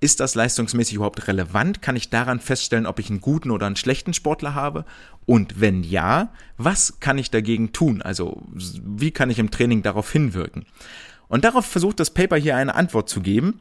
[0.00, 1.82] ist das leistungsmäßig überhaupt relevant?
[1.82, 4.84] Kann ich daran feststellen, ob ich einen guten oder einen schlechten Sportler habe?
[5.26, 8.02] Und wenn ja, was kann ich dagegen tun?
[8.02, 10.64] Also wie kann ich im Training darauf hinwirken?
[11.28, 13.60] Und darauf versucht das Paper hier eine Antwort zu geben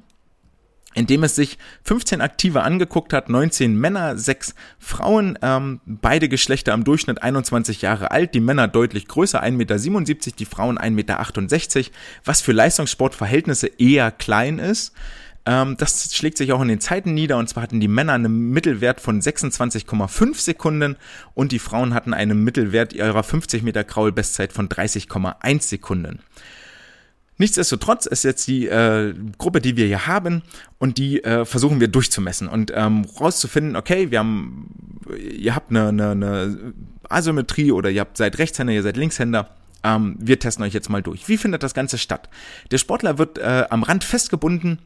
[0.95, 6.83] indem es sich 15 Aktive angeguckt hat, 19 Männer, 6 Frauen, ähm, beide Geschlechter im
[6.83, 11.91] Durchschnitt 21 Jahre alt, die Männer deutlich größer, 1,77 Meter, die Frauen 1,68 Meter,
[12.25, 14.93] was für Leistungssportverhältnisse eher klein ist.
[15.45, 18.49] Ähm, das schlägt sich auch in den Zeiten nieder und zwar hatten die Männer einen
[18.49, 20.97] Mittelwert von 26,5 Sekunden
[21.33, 26.19] und die Frauen hatten einen Mittelwert ihrer 50 Meter Kraul-Bestzeit von 30,1 Sekunden.
[27.39, 30.43] Nichtsdestotrotz ist jetzt die äh, Gruppe, die wir hier haben,
[30.77, 35.87] und die äh, versuchen wir durchzumessen und ähm, rauszufinden, okay, wir haben, ihr habt eine,
[35.87, 36.73] eine, eine
[37.07, 39.49] Asymmetrie oder ihr habt seid Rechtshänder, ihr seid Linkshänder.
[39.83, 41.29] Ähm, wir testen euch jetzt mal durch.
[41.29, 42.29] Wie findet das Ganze statt?
[42.71, 44.79] Der Sportler wird äh, am Rand festgebunden,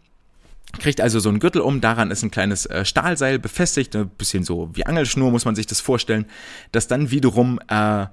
[0.79, 4.43] kriegt also so ein Gürtel um, daran ist ein kleines äh, Stahlseil befestigt, ein bisschen
[4.43, 6.25] so wie Angelschnur muss man sich das vorstellen,
[6.71, 8.05] das dann wiederum äh,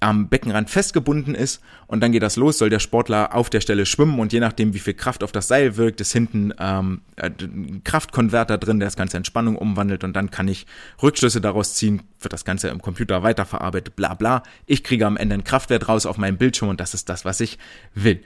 [0.00, 3.84] am Beckenrand festgebunden ist und dann geht das los, soll der Sportler auf der Stelle
[3.84, 7.82] schwimmen und je nachdem, wie viel Kraft auf das Seil wirkt, ist hinten ähm, ein
[7.82, 10.66] Kraftkonverter drin, der das Ganze in Spannung umwandelt und dann kann ich
[11.02, 14.42] Rückschlüsse daraus ziehen, wird das Ganze im Computer weiterverarbeitet, bla bla.
[14.66, 17.40] Ich kriege am Ende einen Kraftwert raus auf meinem Bildschirm und das ist das, was
[17.40, 17.58] ich
[17.94, 18.22] will.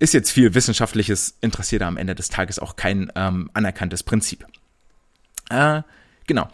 [0.00, 4.44] Ist jetzt viel Wissenschaftliches, interessiert am Ende des Tages auch kein ähm, anerkanntes Prinzip.
[5.48, 5.82] Äh,
[6.26, 6.48] genau.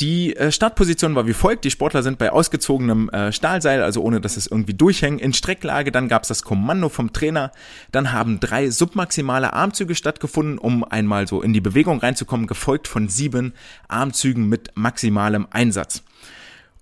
[0.00, 1.64] Die äh, Startposition war wie folgt.
[1.64, 5.92] Die Sportler sind bei ausgezogenem äh, Stahlseil, also ohne dass es irgendwie durchhängen, in Strecklage.
[5.92, 7.52] Dann gab es das Kommando vom Trainer.
[7.92, 13.08] Dann haben drei submaximale Armzüge stattgefunden, um einmal so in die Bewegung reinzukommen, gefolgt von
[13.08, 13.52] sieben
[13.88, 16.02] Armzügen mit maximalem Einsatz.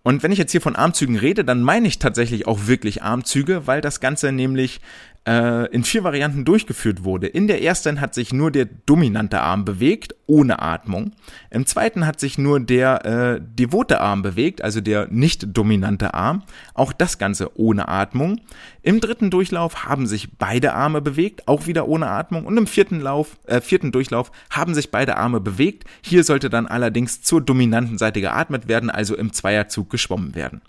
[0.03, 3.67] Und wenn ich jetzt hier von Armzügen rede, dann meine ich tatsächlich auch wirklich Armzüge,
[3.67, 4.81] weil das Ganze nämlich
[5.27, 7.27] äh, in vier Varianten durchgeführt wurde.
[7.27, 11.13] In der ersten hat sich nur der dominante Arm bewegt, ohne Atmung.
[11.51, 16.43] Im zweiten hat sich nur der äh, devote Arm bewegt, also der nicht dominante Arm.
[16.75, 18.41] Auch das Ganze ohne Atmung.
[18.83, 22.47] Im dritten Durchlauf haben sich beide Arme bewegt, auch wieder ohne Atmung.
[22.47, 25.85] Und im vierten, Lauf, äh, vierten Durchlauf haben sich beide Arme bewegt.
[26.03, 30.63] Hier sollte dann allerdings zur dominanten Seite geatmet werden, also im Zweierzug geschwommen werden.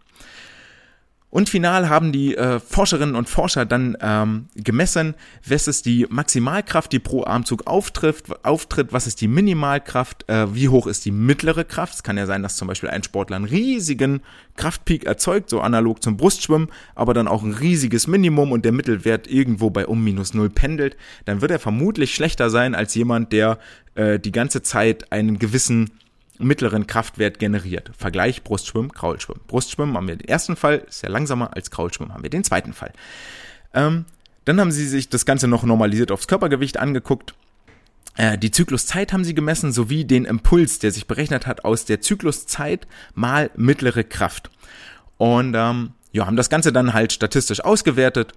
[1.31, 5.15] Und final haben die äh, Forscherinnen und Forscher dann ähm, gemessen,
[5.47, 10.67] was ist die Maximalkraft, die pro Armzug auftritt, auftritt was ist die Minimalkraft, äh, wie
[10.67, 11.95] hoch ist die mittlere Kraft.
[11.95, 14.21] Es kann ja sein, dass zum Beispiel ein Sportler einen riesigen
[14.57, 19.27] Kraftpeak erzeugt, so analog zum Brustschwimmen, aber dann auch ein riesiges Minimum und der Mittelwert
[19.27, 20.97] irgendwo bei um minus null pendelt.
[21.23, 23.57] Dann wird er vermutlich schlechter sein als jemand, der
[23.95, 25.91] äh, die ganze Zeit einen gewissen
[26.41, 27.91] mittleren Kraftwert generiert.
[27.97, 29.41] Vergleich Brustschwimmen, Kraulschwimmen.
[29.47, 32.73] Brustschwimmen haben wir den ersten Fall, ist ja langsamer als Kraulschwimmen haben wir den zweiten
[32.73, 32.93] Fall.
[33.73, 34.05] Ähm,
[34.45, 37.33] dann haben sie sich das Ganze noch normalisiert aufs Körpergewicht angeguckt.
[38.15, 42.01] Äh, die Zykluszeit haben sie gemessen, sowie den Impuls, der sich berechnet hat aus der
[42.01, 44.49] Zykluszeit mal mittlere Kraft.
[45.17, 48.33] Und ähm, ja, haben das Ganze dann halt statistisch ausgewertet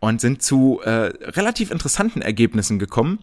[0.00, 3.18] und sind zu äh, relativ interessanten Ergebnissen gekommen.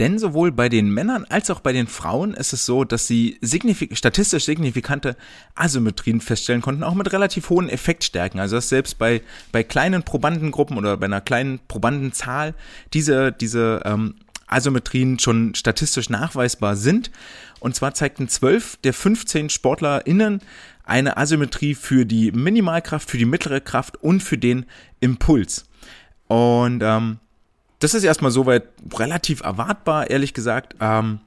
[0.00, 3.36] Denn sowohl bei den Männern als auch bei den Frauen ist es so, dass sie
[3.42, 5.14] signifik statistisch signifikante
[5.54, 8.40] Asymmetrien feststellen konnten, auch mit relativ hohen Effektstärken.
[8.40, 9.20] Also dass selbst bei,
[9.52, 12.54] bei kleinen Probandengruppen oder bei einer kleinen Probandenzahl
[12.94, 14.14] diese, diese ähm,
[14.46, 17.10] Asymmetrien schon statistisch nachweisbar sind.
[17.60, 20.40] Und zwar zeigten zwölf der 15 SportlerInnen
[20.82, 24.64] eine Asymmetrie für die Minimalkraft, für die mittlere Kraft und für den
[25.00, 25.66] Impuls.
[26.26, 27.18] Und ähm,
[27.80, 28.64] das ist erstmal soweit
[28.94, 31.20] relativ erwartbar, ehrlich gesagt, ähm,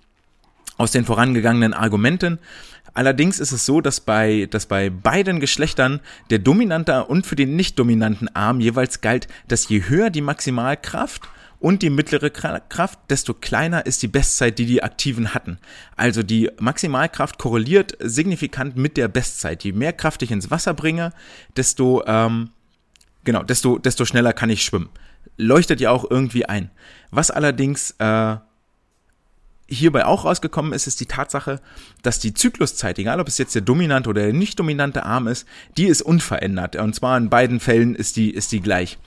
[0.78, 2.40] aus den vorangegangenen Argumenten.
[2.94, 6.00] Allerdings ist es so, dass bei, dass bei beiden Geschlechtern
[6.30, 11.24] der dominante und für den nicht dominanten Arm jeweils galt, dass je höher die Maximalkraft
[11.60, 15.58] und die mittlere Kraft, desto kleiner ist die Bestzeit, die die Aktiven hatten.
[15.96, 19.64] Also die Maximalkraft korreliert signifikant mit der Bestzeit.
[19.64, 21.14] Je mehr Kraft ich ins Wasser bringe,
[21.56, 22.50] desto ähm,
[23.24, 24.90] genau, desto desto schneller kann ich schwimmen
[25.38, 26.72] leuchtet ja auch irgendwie ein.
[27.12, 28.38] Was allerdings äh,
[29.68, 31.60] hierbei auch rausgekommen ist, ist die Tatsache,
[32.02, 35.48] dass die Zykluszeit, egal ob es jetzt der dominante oder der nicht dominante Arm ist,
[35.78, 36.76] die ist unverändert.
[36.76, 38.98] Und zwar in beiden Fällen ist die, ist die gleich.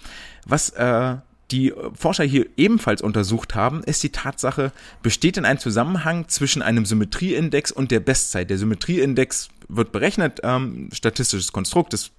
[0.47, 1.17] Was äh,
[1.51, 6.85] die Forscher hier ebenfalls untersucht haben, ist die Tatsache, besteht denn ein Zusammenhang zwischen einem
[6.87, 8.51] Symmetrieindex und der Bestzeit.
[8.51, 12.11] Der Symmetrieindex wird berechnet, ähm, statistisches Konstrukt, das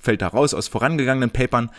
[0.00, 1.70] fällt da raus aus vorangegangenen Papern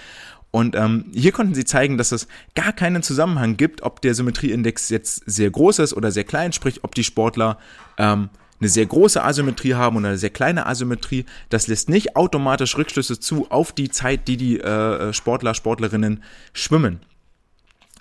[0.58, 4.90] und ähm, hier konnten sie zeigen, dass es gar keinen Zusammenhang gibt, ob der Symmetrieindex
[4.90, 7.60] jetzt sehr groß ist oder sehr klein, sprich ob die Sportler
[8.00, 8.30] ähm,
[8.60, 11.26] eine sehr große Asymmetrie haben oder eine sehr kleine Asymmetrie.
[11.50, 17.02] Das lässt nicht automatisch Rückschlüsse zu auf die Zeit, die die äh, Sportler, Sportlerinnen schwimmen.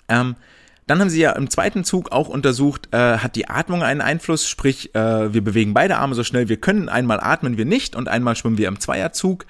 [0.09, 0.35] Ähm,
[0.87, 4.49] dann haben sie ja im zweiten Zug auch untersucht, äh, hat die Atmung einen Einfluss,
[4.49, 8.09] sprich äh, wir bewegen beide Arme so schnell wir können, einmal atmen wir nicht und
[8.09, 9.45] einmal schwimmen wir im Zweierzug.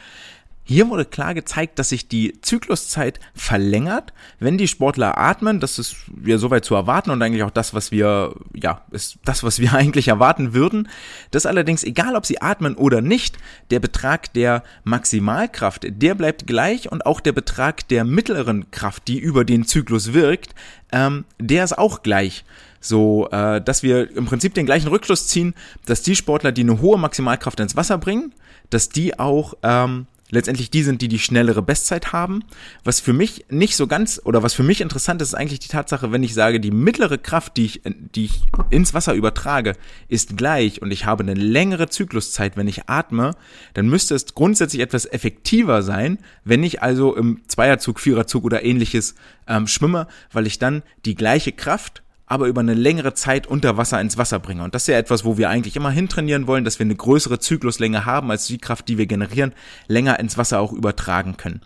[0.69, 5.61] Hier wurde klar gezeigt, dass sich die Zykluszeit verlängert, wenn die Sportler atmen.
[5.61, 5.95] Das ist
[6.25, 9.73] ja soweit zu erwarten und eigentlich auch das, was wir, ja, ist das, was wir
[9.75, 10.89] eigentlich erwarten würden.
[11.31, 13.37] Das allerdings, egal ob sie atmen oder nicht,
[13.71, 19.19] der Betrag der Maximalkraft, der bleibt gleich und auch der Betrag der mittleren Kraft, die
[19.19, 20.53] über den Zyklus wirkt,
[20.91, 22.43] ähm, der ist auch gleich
[22.81, 25.53] so, äh, dass wir im Prinzip den gleichen Rückschluss ziehen,
[25.85, 28.33] dass die Sportler, die eine hohe Maximalkraft ins Wasser bringen,
[28.69, 32.43] dass die auch ähm, letztendlich die sind, die die schnellere Bestzeit haben.
[32.83, 35.67] Was für mich nicht so ganz oder was für mich interessant ist, ist eigentlich die
[35.67, 39.73] Tatsache, wenn ich sage, die mittlere Kraft, die ich, die ich ins Wasser übertrage,
[40.07, 43.35] ist gleich und ich habe eine längere Zykluszeit, wenn ich atme,
[43.73, 49.15] dann müsste es grundsätzlich etwas effektiver sein, wenn ich also im Zweierzug, Viererzug oder ähnliches
[49.47, 53.99] ähm, schwimme, weil ich dann die gleiche Kraft aber über eine längere Zeit unter Wasser
[53.99, 54.63] ins Wasser bringe.
[54.63, 57.39] Und das ist ja etwas, wo wir eigentlich immer hintrainieren wollen, dass wir eine größere
[57.39, 59.53] Zykluslänge haben, als die Kraft, die wir generieren,
[59.87, 61.61] länger ins Wasser auch übertragen können.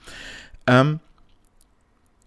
[0.67, 0.99] Ähm,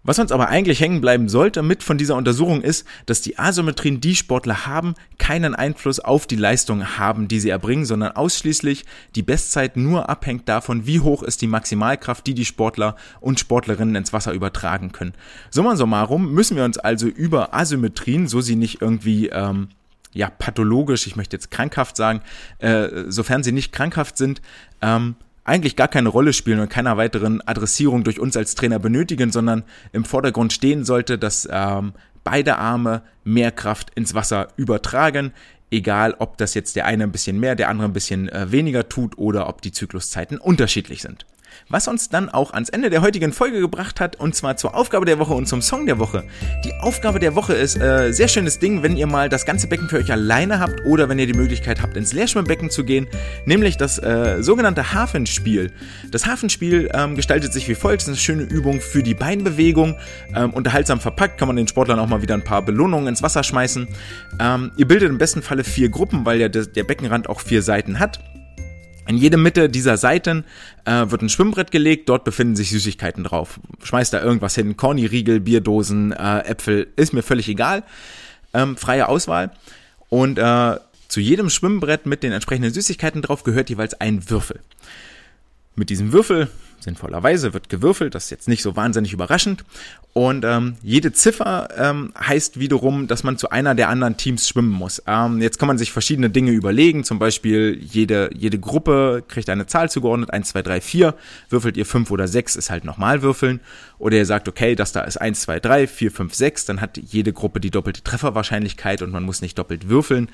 [0.04, 4.00] was uns aber eigentlich hängen bleiben sollte mit von dieser Untersuchung ist, dass die Asymmetrien,
[4.00, 8.84] die Sportler haben, keinen Einfluss auf die Leistung haben, die sie erbringen, sondern ausschließlich
[9.14, 13.96] die Bestzeit nur abhängt davon, wie hoch ist die Maximalkraft, die die Sportler und Sportlerinnen
[13.96, 15.14] ins Wasser übertragen können.
[15.50, 19.68] Summa summarum müssen wir uns also über Asymmetrien, so sie nicht irgendwie ähm,
[20.12, 22.20] ja pathologisch, ich möchte jetzt krankhaft sagen,
[22.58, 24.40] äh, sofern sie nicht krankhaft sind,
[24.80, 29.30] ähm, eigentlich gar keine Rolle spielen und keiner weiteren Adressierung durch uns als Trainer benötigen,
[29.30, 31.92] sondern im Vordergrund stehen sollte, dass ähm,
[32.24, 35.32] beide Arme mehr Kraft ins Wasser übertragen,
[35.70, 38.88] egal ob das jetzt der eine ein bisschen mehr, der andere ein bisschen äh, weniger
[38.88, 41.26] tut oder ob die Zykluszeiten unterschiedlich sind.
[41.68, 45.06] Was uns dann auch ans Ende der heutigen Folge gebracht hat, und zwar zur Aufgabe
[45.06, 46.24] der Woche und zum Song der Woche.
[46.64, 49.88] Die Aufgabe der Woche ist äh, sehr schönes Ding, wenn ihr mal das ganze Becken
[49.88, 53.06] für euch alleine habt oder wenn ihr die Möglichkeit habt, ins Leerschwimmbecken zu gehen,
[53.46, 55.72] nämlich das äh, sogenannte Hafenspiel.
[56.10, 59.96] Das Hafenspiel ähm, gestaltet sich wie folgt, ist eine schöne Übung für die Beinbewegung,
[60.34, 63.42] ähm, unterhaltsam verpackt, kann man den Sportlern auch mal wieder ein paar Belohnungen ins Wasser
[63.42, 63.88] schmeißen.
[64.40, 67.62] Ähm, ihr bildet im besten Falle vier Gruppen, weil ja der, der Beckenrand auch vier
[67.62, 68.20] Seiten hat.
[69.06, 70.44] In jede Mitte dieser Seiten
[70.84, 73.60] äh, wird ein Schwimmbrett gelegt, dort befinden sich Süßigkeiten drauf.
[73.82, 77.84] Schmeißt da irgendwas hin, Corny-Riegel, Bierdosen, äh, Äpfel, ist mir völlig egal.
[78.54, 79.50] Ähm, freie Auswahl.
[80.08, 80.76] Und äh,
[81.08, 84.60] zu jedem Schwimmbrett mit den entsprechenden Süßigkeiten drauf gehört jeweils ein Würfel.
[85.76, 86.48] Mit diesem Würfel
[86.84, 89.64] sinnvollerweise wird gewürfelt, das ist jetzt nicht so wahnsinnig überraschend.
[90.12, 94.70] Und ähm, jede Ziffer ähm, heißt wiederum, dass man zu einer der anderen Teams schwimmen
[94.70, 95.02] muss.
[95.08, 99.66] Ähm, jetzt kann man sich verschiedene Dinge überlegen, zum Beispiel jede, jede Gruppe kriegt eine
[99.66, 101.14] Zahl zugeordnet, 1, 2, 3, 4,
[101.48, 103.60] würfelt ihr 5 oder 6, ist halt nochmal würfeln.
[103.98, 106.96] Oder ihr sagt, okay, das da ist 1, 2, 3, 4, 5, 6, dann hat
[106.96, 110.28] jede Gruppe die doppelte Trefferwahrscheinlichkeit und man muss nicht doppelt würfeln.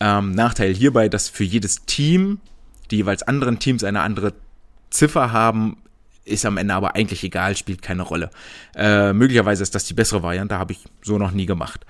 [0.00, 2.40] Ähm, Nachteil hierbei, dass für jedes Team
[2.90, 4.34] die jeweils anderen Teams eine andere
[4.90, 5.76] Ziffer haben,
[6.24, 8.30] ist am Ende aber eigentlich egal, spielt keine Rolle.
[8.74, 11.84] Äh, möglicherweise ist das die bessere Variante, habe ich so noch nie gemacht.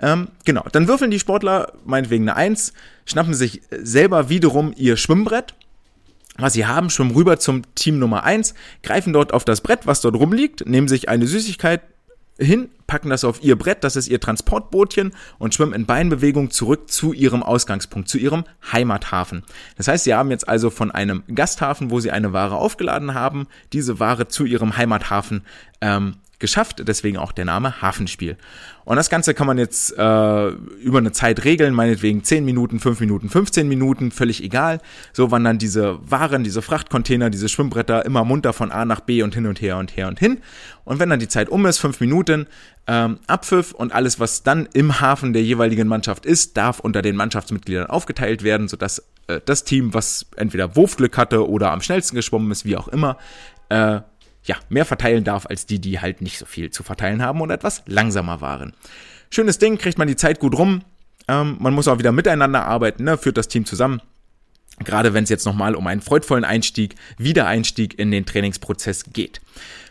[0.00, 2.72] Ähm, genau, dann würfeln die Sportler meinetwegen eine Eins,
[3.04, 5.54] schnappen sich selber wiederum ihr Schwimmbrett,
[6.36, 10.00] was sie haben, schwimmen rüber zum Team Nummer eins, greifen dort auf das Brett, was
[10.00, 11.82] dort rumliegt, nehmen sich eine Süßigkeit,
[12.40, 16.90] hin, packen das auf ihr Brett, das ist ihr Transportbootchen und schwimmen in Beinbewegung zurück
[16.90, 19.44] zu ihrem Ausgangspunkt, zu ihrem Heimathafen.
[19.76, 23.46] Das heißt, sie haben jetzt also von einem Gasthafen, wo sie eine Ware aufgeladen haben,
[23.72, 25.42] diese Ware zu ihrem Heimathafen
[25.80, 28.36] ähm, geschafft, deswegen auch der Name Hafenspiel.
[28.84, 32.98] Und das Ganze kann man jetzt äh, über eine Zeit regeln, meinetwegen 10 Minuten, 5
[32.98, 34.80] Minuten, 15 Minuten, völlig egal.
[35.12, 39.34] So wandern diese Waren, diese Frachtcontainer, diese Schwimmbretter immer munter von A nach B und
[39.34, 40.40] hin und her und her und hin.
[40.84, 42.46] Und wenn dann die Zeit um ist, 5 Minuten,
[42.86, 47.14] ähm, Abpfiff und alles, was dann im Hafen der jeweiligen Mannschaft ist, darf unter den
[47.14, 52.50] Mannschaftsmitgliedern aufgeteilt werden, sodass äh, das Team, was entweder Wurfglück hatte oder am schnellsten geschwommen
[52.50, 53.18] ist, wie auch immer,
[53.68, 54.00] äh,
[54.44, 57.50] ja, mehr verteilen darf als die, die halt nicht so viel zu verteilen haben und
[57.50, 58.74] etwas langsamer waren.
[59.30, 60.82] Schönes Ding, kriegt man die Zeit gut rum.
[61.28, 64.00] Ähm, man muss auch wieder miteinander arbeiten, ne, führt das Team zusammen.
[64.82, 69.40] Gerade wenn es jetzt nochmal um einen freudvollen Einstieg, Wiedereinstieg in den Trainingsprozess geht.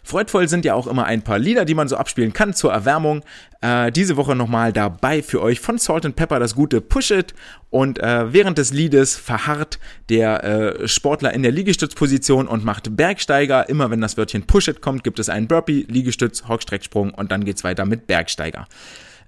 [0.09, 3.23] Freudvoll sind ja auch immer ein paar Lieder, die man so abspielen kann zur Erwärmung.
[3.61, 7.35] Äh, diese Woche nochmal dabei für euch von Salt and Pepper das gute Push It.
[7.69, 9.77] Und äh, während des Liedes verharrt
[10.09, 13.69] der äh, Sportler in der Liegestützposition und macht Bergsteiger.
[13.69, 17.45] Immer wenn das Wörtchen Push It kommt, gibt es einen Burpee, Liegestütz, Hockstrecksprung und dann
[17.45, 18.65] geht's weiter mit Bergsteiger.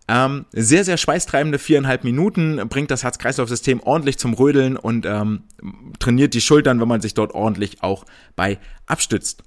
[0.07, 5.43] Ähm, sehr, sehr schweißtreibende viereinhalb Minuten, bringt das Herz-Kreislauf-System ordentlich zum Rödeln und ähm,
[5.99, 8.05] trainiert die Schultern, wenn man sich dort ordentlich auch
[8.35, 8.57] bei
[8.87, 9.43] abstützt.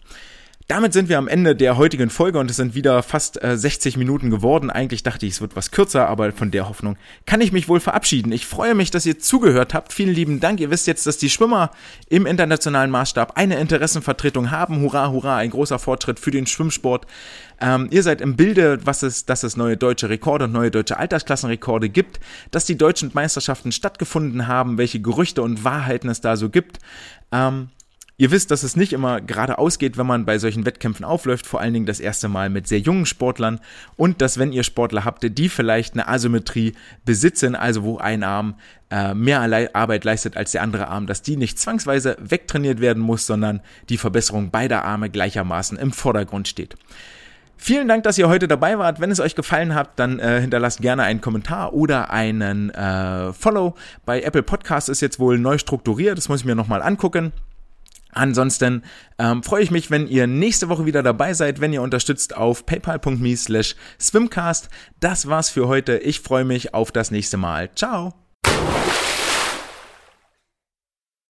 [0.67, 3.99] Damit sind wir am Ende der heutigen Folge und es sind wieder fast äh, 60
[3.99, 4.71] Minuten geworden.
[4.71, 6.97] Eigentlich dachte ich, es wird was kürzer, aber von der Hoffnung
[7.27, 8.33] kann ich mich wohl verabschieden.
[8.33, 9.93] Ich freue mich, dass ihr zugehört habt.
[9.93, 10.61] Vielen lieben Dank.
[10.61, 11.71] Ihr wisst jetzt, dass die Schwimmer
[12.09, 14.81] im internationalen Maßstab eine Interessenvertretung haben.
[14.81, 17.07] Hurra, hurra, ein großer Fortschritt für den Schwimmsport.
[17.61, 20.97] Ähm, ihr seid im Bilde, was es, dass es neue deutsche Rekorde und neue deutsche
[20.97, 22.21] Altersklassenrekorde gibt,
[22.53, 26.79] dass die deutschen Meisterschaften stattgefunden haben, welche Gerüchte und Wahrheiten es da so gibt.
[27.33, 27.69] Ähm,
[28.17, 31.61] Ihr wisst, dass es nicht immer gerade ausgeht, wenn man bei solchen Wettkämpfen aufläuft, vor
[31.61, 33.59] allen Dingen das erste Mal mit sehr jungen Sportlern
[33.97, 38.55] und dass wenn ihr Sportler habt, die vielleicht eine Asymmetrie besitzen, also wo ein Arm
[38.91, 39.41] äh, mehr
[39.75, 43.99] Arbeit leistet als der andere Arm, dass die nicht zwangsweise wegtrainiert werden muss, sondern die
[43.99, 46.77] Verbesserung beider Arme gleichermaßen im Vordergrund steht.
[47.57, 49.01] Vielen Dank, dass ihr heute dabei wart.
[49.01, 53.75] Wenn es euch gefallen hat, dann äh, hinterlasst gerne einen Kommentar oder einen äh, Follow.
[54.05, 57.33] Bei Apple Podcasts ist jetzt wohl neu strukturiert, das muss ich mir nochmal angucken.
[58.15, 58.83] Ansonsten
[59.19, 62.65] ähm, freue ich mich, wenn ihr nächste Woche wieder dabei seid, wenn ihr unterstützt auf
[62.65, 64.69] paypal.me slash swimcast.
[65.01, 65.99] Das war's für heute.
[65.99, 67.71] Ich freue mich auf das nächste Mal.
[67.75, 68.24] Ciao.